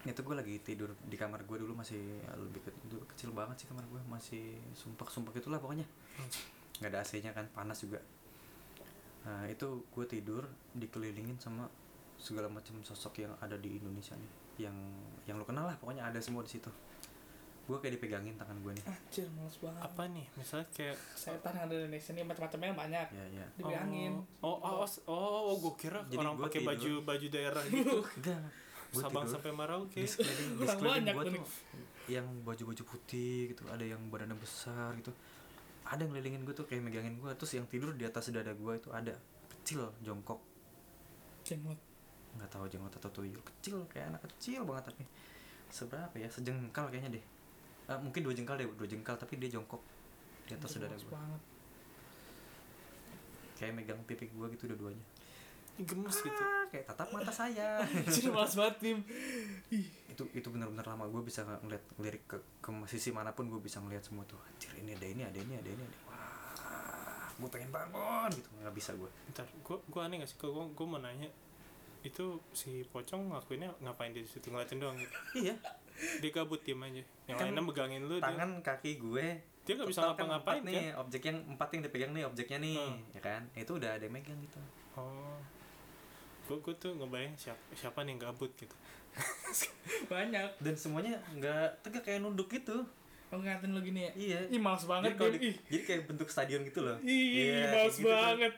[0.00, 3.60] itu gue lagi tidur di kamar gue dulu masih ya, lebih ke- dulu kecil banget
[3.60, 5.84] sih kamar gue masih sumpah sumpah gitulah pokoknya.
[6.80, 8.00] Nggak ada AC nya kan panas juga.
[9.28, 11.68] Nah itu gue tidur dikelilingin sama
[12.20, 14.30] segala macam sosok yang ada di Indonesia nih.
[14.68, 14.76] Yang
[15.24, 16.68] yang lo kenal lah pokoknya ada semua di situ.
[17.64, 18.84] Gue kayak dipegangin tangan gue nih.
[18.84, 19.80] Anjir males banget.
[19.80, 20.26] Apa nih?
[20.36, 23.06] Misalnya kayak setan yang ada di Indonesia ini macam-macamnya banyak.
[23.16, 23.46] Ya ya.
[23.56, 24.12] Dipegangin
[24.44, 27.98] oh oh oh, oh, oh gue kira Jadi orang pakai baju baju daerah gitu.
[28.90, 30.02] Gua Sabang tidur, sampai Merauke
[30.82, 31.46] banyak gua tuh
[32.10, 35.14] yang baju-baju putih gitu ada yang badannya besar gitu.
[35.86, 38.72] Ada yang ngelilingin gue tuh kayak megangin gue terus yang tidur di atas dada gue
[38.74, 39.14] itu ada
[39.46, 40.42] kecil jongkok.
[41.46, 41.89] Jenggot
[42.36, 43.40] nggak tahu jenggot atau tuyul.
[43.42, 45.04] Kecil kayak anak kecil banget tapi
[45.70, 46.28] seberapa ya?
[46.30, 47.24] Sejengkal kayaknya deh.
[47.90, 49.82] Ah, mungkin dua jengkal deh dua jengkal tapi dia jongkok
[50.46, 51.42] di atas males gue banget.
[53.58, 55.06] Kayak megang pipi gue gitu dua-duanya.
[55.80, 56.42] Gemes gitu.
[56.44, 57.80] ah, kayak tatap mata saya.
[58.06, 58.98] Anjir males banget tim.
[59.72, 59.86] Ih.
[60.12, 63.80] Itu itu benar-benar lama gue bisa ngeliat ngelirik ke, ke sisi mana pun gue bisa
[63.80, 64.38] ngeliat semua tuh.
[64.44, 65.98] Anjir ini ada ini ada ini ada ini ada.
[66.10, 66.20] Wah
[67.40, 68.48] gue pengen bangun gitu.
[68.60, 70.36] Nggak bisa gue ntar gue gue aneh gak sih?
[70.36, 71.28] Gue gue mau nanya
[72.00, 74.48] itu si pocong ngakuinnya ngapain di situ?
[74.48, 75.12] Ngeliatin doang gitu.
[75.38, 75.54] Iya.
[76.18, 77.04] Dia gabut diem aja.
[77.26, 78.24] Yang Kan lainnya megangin lu dia.
[78.24, 79.26] tangan kaki gue
[79.60, 80.66] dia nggak bisa kan ngapa-ngapain kan?
[80.66, 83.00] nih objek yang empat yang dipegang nih objeknya nih Hmm.
[83.12, 83.42] ya kan?
[83.52, 84.58] Itu udah ada yang megang gitu.
[84.94, 85.36] Oh.
[86.44, 88.72] Gue gue tuh ngebayang siapa siapa nih yang gabut gitu.
[90.08, 90.48] Banyak.
[90.58, 92.82] Dan semuanya nggak tegak kayak nunduk gitu.
[93.28, 94.12] Kalau ngeliatin lo gini ya?
[94.12, 94.40] Iya.
[94.48, 96.98] Ih males banget jadi, di- jadi kayak bentuk stadion gitu loh.
[97.00, 98.52] Ih Iya, males gitu banget.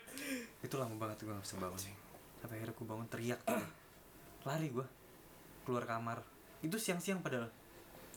[0.62, 1.80] Itu lama banget gue gak bisa bangun
[2.42, 3.54] sampai akhirnya gue bangun teriak tuh.
[4.50, 4.86] lari gue
[5.62, 6.18] keluar kamar.
[6.58, 7.46] Itu siang-siang padahal.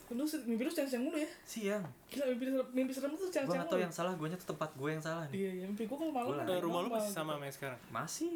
[0.06, 1.30] Lu mimpi lu siang-siang mulu ya?
[1.42, 1.82] Siang.
[2.10, 4.50] Gila mimpi serem, mimpi serem tuh gue siang-siang gak tau yang salah gue nya tuh
[4.50, 5.34] tempat gue yang salah nih.
[5.38, 6.46] Iya iya mimpi gua kalau malam Gua kan.
[6.50, 7.30] Eh, rumah lu masih sama gitu.
[7.30, 7.80] sama yang sekarang?
[7.90, 8.32] Masih.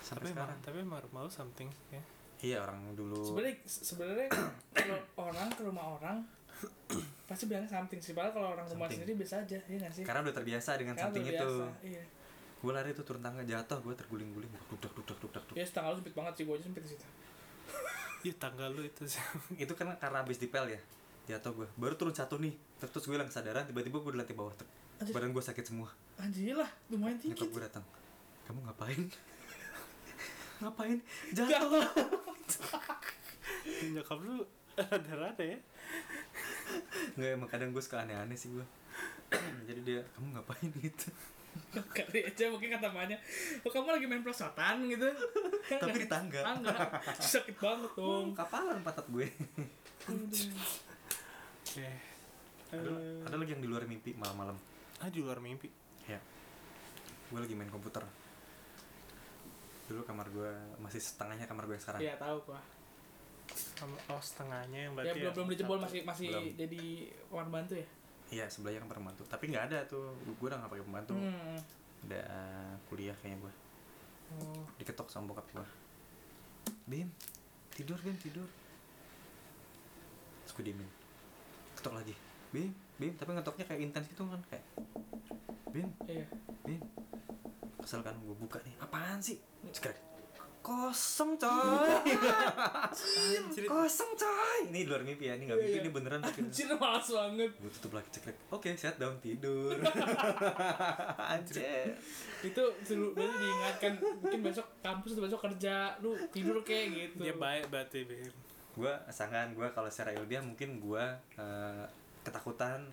[0.00, 2.02] Sampai tapi emang sekarang tapi emang rumah lu something ya.
[2.40, 3.20] Iya orang dulu.
[3.20, 4.28] Sebenarnya sebenarnya
[4.72, 6.16] kalau orang ke rumah orang
[7.24, 8.12] pasti bilang something sih.
[8.12, 9.04] Padahal kalau orang rumah Something.
[9.08, 10.04] sendiri biasa aja iya nggak sih?
[10.04, 11.52] Karena udah terbiasa dengan Karena something udah itu.
[11.88, 12.02] iya
[12.60, 15.96] gue lari tuh turun tangga jatuh gue terguling-guling dudak dudak dudak dudak ya setengah lu
[15.98, 17.06] sempit banget sih gua aja sempit di situ.
[18.20, 19.16] Iya tangga lu itu sih.
[19.64, 20.80] Itu kan karena habis dipel ya
[21.24, 24.52] jatuh gue baru turun satu nih terus gue hilang kesadaran tiba-tiba gue di lantai bawah
[24.52, 24.68] Ter-
[25.00, 25.14] Anjir.
[25.16, 25.88] badan gue sakit semua.
[26.20, 27.84] Anjir lah lumayan tinggi nyokap gue datang
[28.44, 29.00] kamu ngapain?
[30.60, 30.98] Ngapain?
[31.32, 31.86] Jatuh.
[33.90, 34.44] Nyokap lu
[34.76, 35.56] rada-rada ya?
[37.16, 38.66] Nggak emang kadang gue suka aneh-aneh sih gue
[39.68, 40.68] jadi dia kamu ngapain?
[40.76, 41.08] Gitu
[41.70, 43.18] kali aja mungkin kata banyak
[43.60, 45.06] oh, kamu lagi main prosotan gitu.
[45.72, 46.40] Tapi di tangga.
[46.42, 46.76] Tangga.
[47.16, 49.26] Sakit banget dong kapalan patat gue.
[51.60, 51.86] Oke.
[52.70, 53.22] Ada, Eh.
[53.24, 54.54] ada lagi yang di luar mimpi malam-malam?
[54.98, 55.66] Ah di luar mimpi?
[56.04, 56.18] Ya.
[57.28, 58.02] Gue lagi main komputer.
[59.86, 62.00] Dulu kamar gue masih setengahnya kamar gue yang sekarang.
[62.00, 62.60] Iya tahu gua.
[63.50, 65.84] Sama- oh setengahnya yang Ya berarti belum belum dijebol satu.
[65.84, 66.44] masih masih Belum.
[66.56, 66.82] jadi
[67.26, 67.88] kamar bantu ya.
[68.30, 70.14] Iya sebelahnya kamar pembantu tapi nggak ada tuh.
[70.38, 71.14] Gue udah nggak pakai pembantu.
[71.14, 71.58] Hmm.
[72.00, 72.24] udah
[72.88, 73.52] kuliah kayaknya gue
[74.30, 74.62] Oh.
[74.78, 75.66] diketok sama bokap gue
[76.86, 77.10] bim
[77.70, 78.46] tidur bim tidur.
[80.40, 80.86] Terus gue diemin.
[81.74, 82.14] Ketok lagi.
[82.50, 84.64] Bim bim tapi ngetoknya kayak intens gitu kan kayak
[85.68, 86.24] bim Iya.
[86.62, 86.80] bim
[87.82, 88.74] kesel kan gue buka nih.
[88.78, 89.36] Apaan sih?
[89.70, 89.98] Cekrek
[90.70, 91.90] kosong coy.
[93.70, 94.60] Kosong coy.
[94.70, 95.34] Ini luar mimpi ya.
[95.34, 95.96] Ini nggak mimpi Iya, ini iya.
[95.98, 97.50] beneran Anjir malas banget.
[97.58, 99.74] gue tutup lagi cekrek oke shut down tidur.
[101.34, 101.90] Anjir.
[102.46, 103.92] Itu seru berarti diingatkan.
[104.22, 105.98] Mungkin besok kampus atau besok kerja.
[105.98, 107.26] Lu tidur kayak gitu.
[107.26, 108.30] dia baik berarti Bim.
[108.70, 111.04] gue sangan gue kalau secara ilmiah mungkin gue
[111.34, 111.84] eh,
[112.22, 112.86] ketakutan.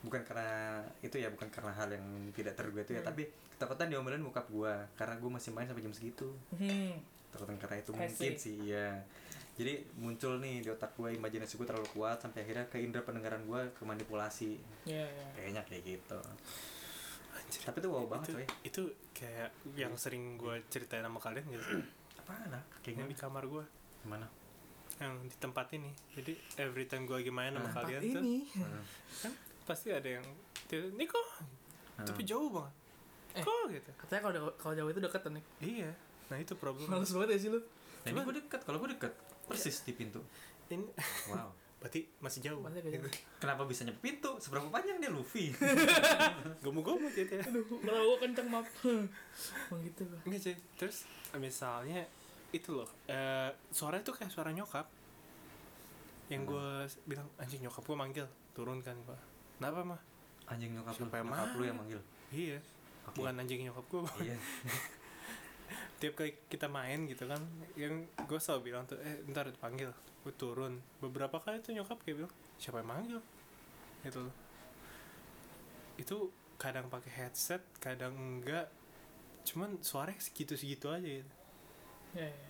[0.00, 3.04] Bukan karena itu ya bukan karena hal yang tidak terduga itu ya.
[3.04, 3.10] Hmm.
[3.12, 6.32] tapi ketakutan diomelin bokap gue karena gue masih main sampai jam segitu.
[6.56, 7.17] Hmm.
[7.28, 8.88] Ketakutan karena itu mungkin sih iya.
[9.54, 13.42] Jadi muncul nih di otak gue imajinasi gue terlalu kuat sampai akhirnya ke indera pendengaran
[13.42, 14.54] gue ke manipulasi.
[14.86, 15.26] Iya, iya.
[15.34, 16.18] kayaknya kayak gitu.
[17.34, 17.60] Anjir.
[17.64, 18.46] tapi itu wow banget itu, coy.
[18.64, 18.82] itu
[19.14, 21.64] kayak yang sering gue ceritain sama kalian gitu
[22.22, 22.62] apaan ah?
[22.82, 23.64] Yang kayak di kamar gue
[24.02, 24.26] gimana?
[24.98, 25.90] Yang di tempat ini.
[26.12, 28.82] Jadi every time gue lagi main sama Nah, kalian tuh Hmm.
[29.26, 29.32] kan
[29.64, 30.26] pasti ada yang
[30.94, 31.20] Niko
[31.98, 32.30] tapi Hmm.
[32.30, 32.74] jauh banget.
[33.34, 33.42] Eh.
[33.42, 33.90] kok gitu?
[33.96, 35.44] Katanya kalau kalau jauh itu deket nih.
[35.60, 35.90] iya
[36.28, 36.86] nah itu problem.
[36.86, 37.60] Males banget ya sih lu.
[38.04, 38.60] Nah, ini gue deket.
[38.62, 39.12] Kalau gue deket
[39.44, 40.20] persis di pintu.
[40.68, 40.84] Ini
[41.28, 41.48] wow.
[41.80, 42.58] Berarti masih jauh.
[42.58, 43.06] Masih jauh.
[43.38, 44.34] kenapa bisa nyampe pintu?
[44.38, 45.54] Seberapa panjang dia Luffy?
[46.66, 47.42] Gomong-gomong gitu ya.
[47.46, 48.66] Aduh, kalau gua kenceng maaf.
[49.70, 50.02] Emang gitu.
[50.04, 50.18] Gua.
[50.26, 52.02] Enggak cuy terus misalnya
[52.48, 54.90] itu loh eh suara itu kayak suara nyokap.
[56.28, 56.50] Yang Hmm.
[56.50, 56.68] gue
[57.08, 58.26] bilang anjing nyokap gue manggil.
[58.52, 59.18] Turun kan gue
[59.56, 60.00] kenapa mah
[60.44, 61.06] anjing nyokap lu.
[61.08, 62.00] Nyokap lu yang manggil?
[62.28, 62.58] Iya.
[63.08, 63.24] Oke.
[63.24, 64.36] bukan anjing nyokap gue iya
[65.98, 67.42] tiap kali kita main gitu kan
[67.74, 69.90] yang gue selalu bilang tuh eh ntar dipanggil.
[70.22, 70.78] Gue turun.
[70.98, 73.20] Beberapa kali tuh nyokap kayak bilang siapa yang manggil?
[74.06, 74.34] Gitu loh.
[75.98, 78.70] Itu kadang pakai headset kadang enggak.
[79.42, 81.32] Cuman suaranya segitu segitu aja gitu.
[82.14, 82.48] Iya, iya.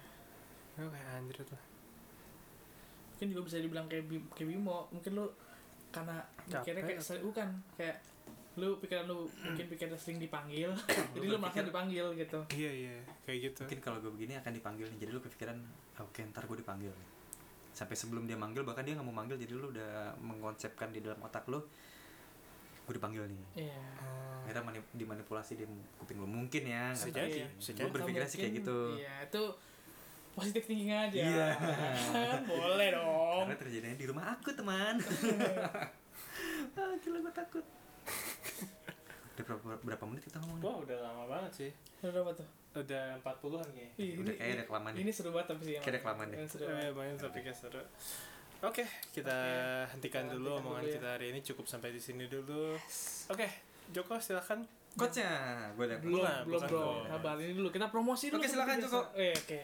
[0.76, 1.60] Gue kayak anjir tuh.
[3.16, 4.04] Mungkin juga bisa dibilang kayak
[4.36, 4.86] kayak Bimo.
[4.92, 5.26] Mungkin lu
[5.88, 7.96] karena Capek mikirnya kayak atau- bukan kayak
[8.58, 10.70] lu pikiran lu mungkin pikiran sering dipanggil.
[11.14, 12.38] Jadi lu merasa berpikir- dipanggil gitu.
[12.52, 12.96] Iya iya.
[13.22, 13.60] Kayak gitu.
[13.64, 14.98] Mungkin kalau gue begini akan dipanggil nih.
[15.00, 15.56] Jadi lu kepikiran
[15.96, 16.92] oke ntar gue dipanggil.
[17.70, 21.18] Sampai sebelum dia manggil bahkan dia nggak mau manggil jadi lu udah mengkonsepkan di dalam
[21.20, 21.62] otak lu
[22.84, 23.64] gue dipanggil nih.
[23.64, 23.82] Iya.
[24.00, 24.40] Oh.
[24.42, 26.26] akhirnya mani- dimanipulasi di kuping lu.
[26.26, 27.20] Mungkin ya nggak Bisa tahu.
[27.22, 27.72] jadi, sih.
[27.76, 28.78] berpikirnya kayak gitu.
[28.96, 29.42] iya itu
[30.32, 31.20] positif thinking aja.
[31.20, 31.48] Iya.
[32.50, 33.44] boleh dong.
[33.44, 34.96] Karena terjadinya di rumah aku teman.
[36.74, 37.64] Ah gila gue takut
[39.34, 40.58] udah berapa, berapa menit kita ngomong?
[40.60, 41.70] Wah udah lama banget sih
[42.00, 45.46] Udah berapa tuh Udah 40an kayaknya Ih, udah kayak ada kelamaan nih ini seru banget
[45.48, 45.74] tapi sih.
[45.76, 46.38] Kayak ada kelamaan deh.
[46.44, 46.92] Seru Eh, banget.
[46.94, 47.82] main tapi kayak seru
[48.58, 48.82] Oke,
[49.14, 50.96] kita Oke, hentikan kita dulu hentikan omongan dulu ya.
[50.98, 52.74] kita hari ini cukup sampai di sini dulu.
[53.30, 53.46] Oke,
[53.88, 54.66] Joko silakan.
[54.96, 55.32] Coachnya
[55.74, 57.10] gue udah belum belum bro bukan.
[57.10, 58.98] sabar ini dulu kita promosi dulu Oke, silakan, biasa.
[59.14, 59.60] eh, oke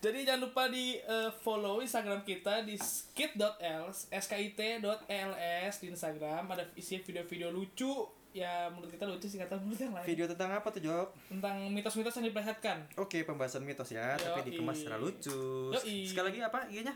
[0.00, 6.96] jadi jangan lupa di eh, follow instagram kita di skit.els skit.els di instagram ada isi
[6.98, 7.92] video-video lucu
[8.34, 11.08] ya menurut kita lucu sih kata menurut yang lain video tentang apa tuh Jok?
[11.30, 14.46] tentang mitos-mitos yang diperlihatkan Oke, pembahasan mitos ya, tapi Yoi.
[14.50, 15.70] dikemas secara lucu.
[15.70, 16.02] Yoi.
[16.02, 16.94] Sekali lagi apa IG-nya?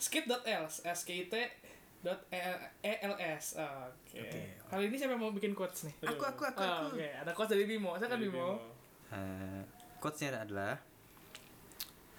[0.00, 1.28] skit.els skit
[2.00, 2.20] dot
[2.80, 4.40] els oke Oke.
[4.66, 6.96] kali ini siapa yang mau bikin quotes nih Aku, aku, aku, Ah, aku.
[6.96, 8.56] oke ada quotes dari Bimo saya kan Dari Bimo
[9.10, 9.62] Eh,
[9.98, 10.78] quotes-nya adalah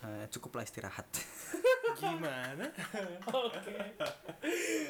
[0.03, 1.07] eh, cukuplah istirahat.
[2.03, 2.67] Gimana?
[3.32, 3.75] Oke.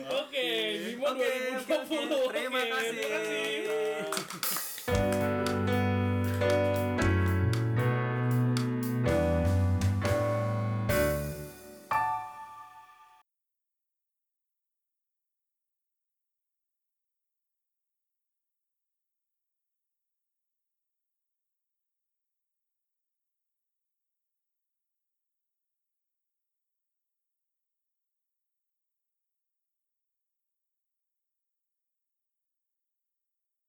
[0.09, 0.45] Oke,
[0.81, 1.29] Bimo Oke,
[1.61, 1.93] oke, oke.
[1.93, 2.33] 2020.
[2.33, 2.97] Terima kasih.
[2.97, 4.60] Terima kasih.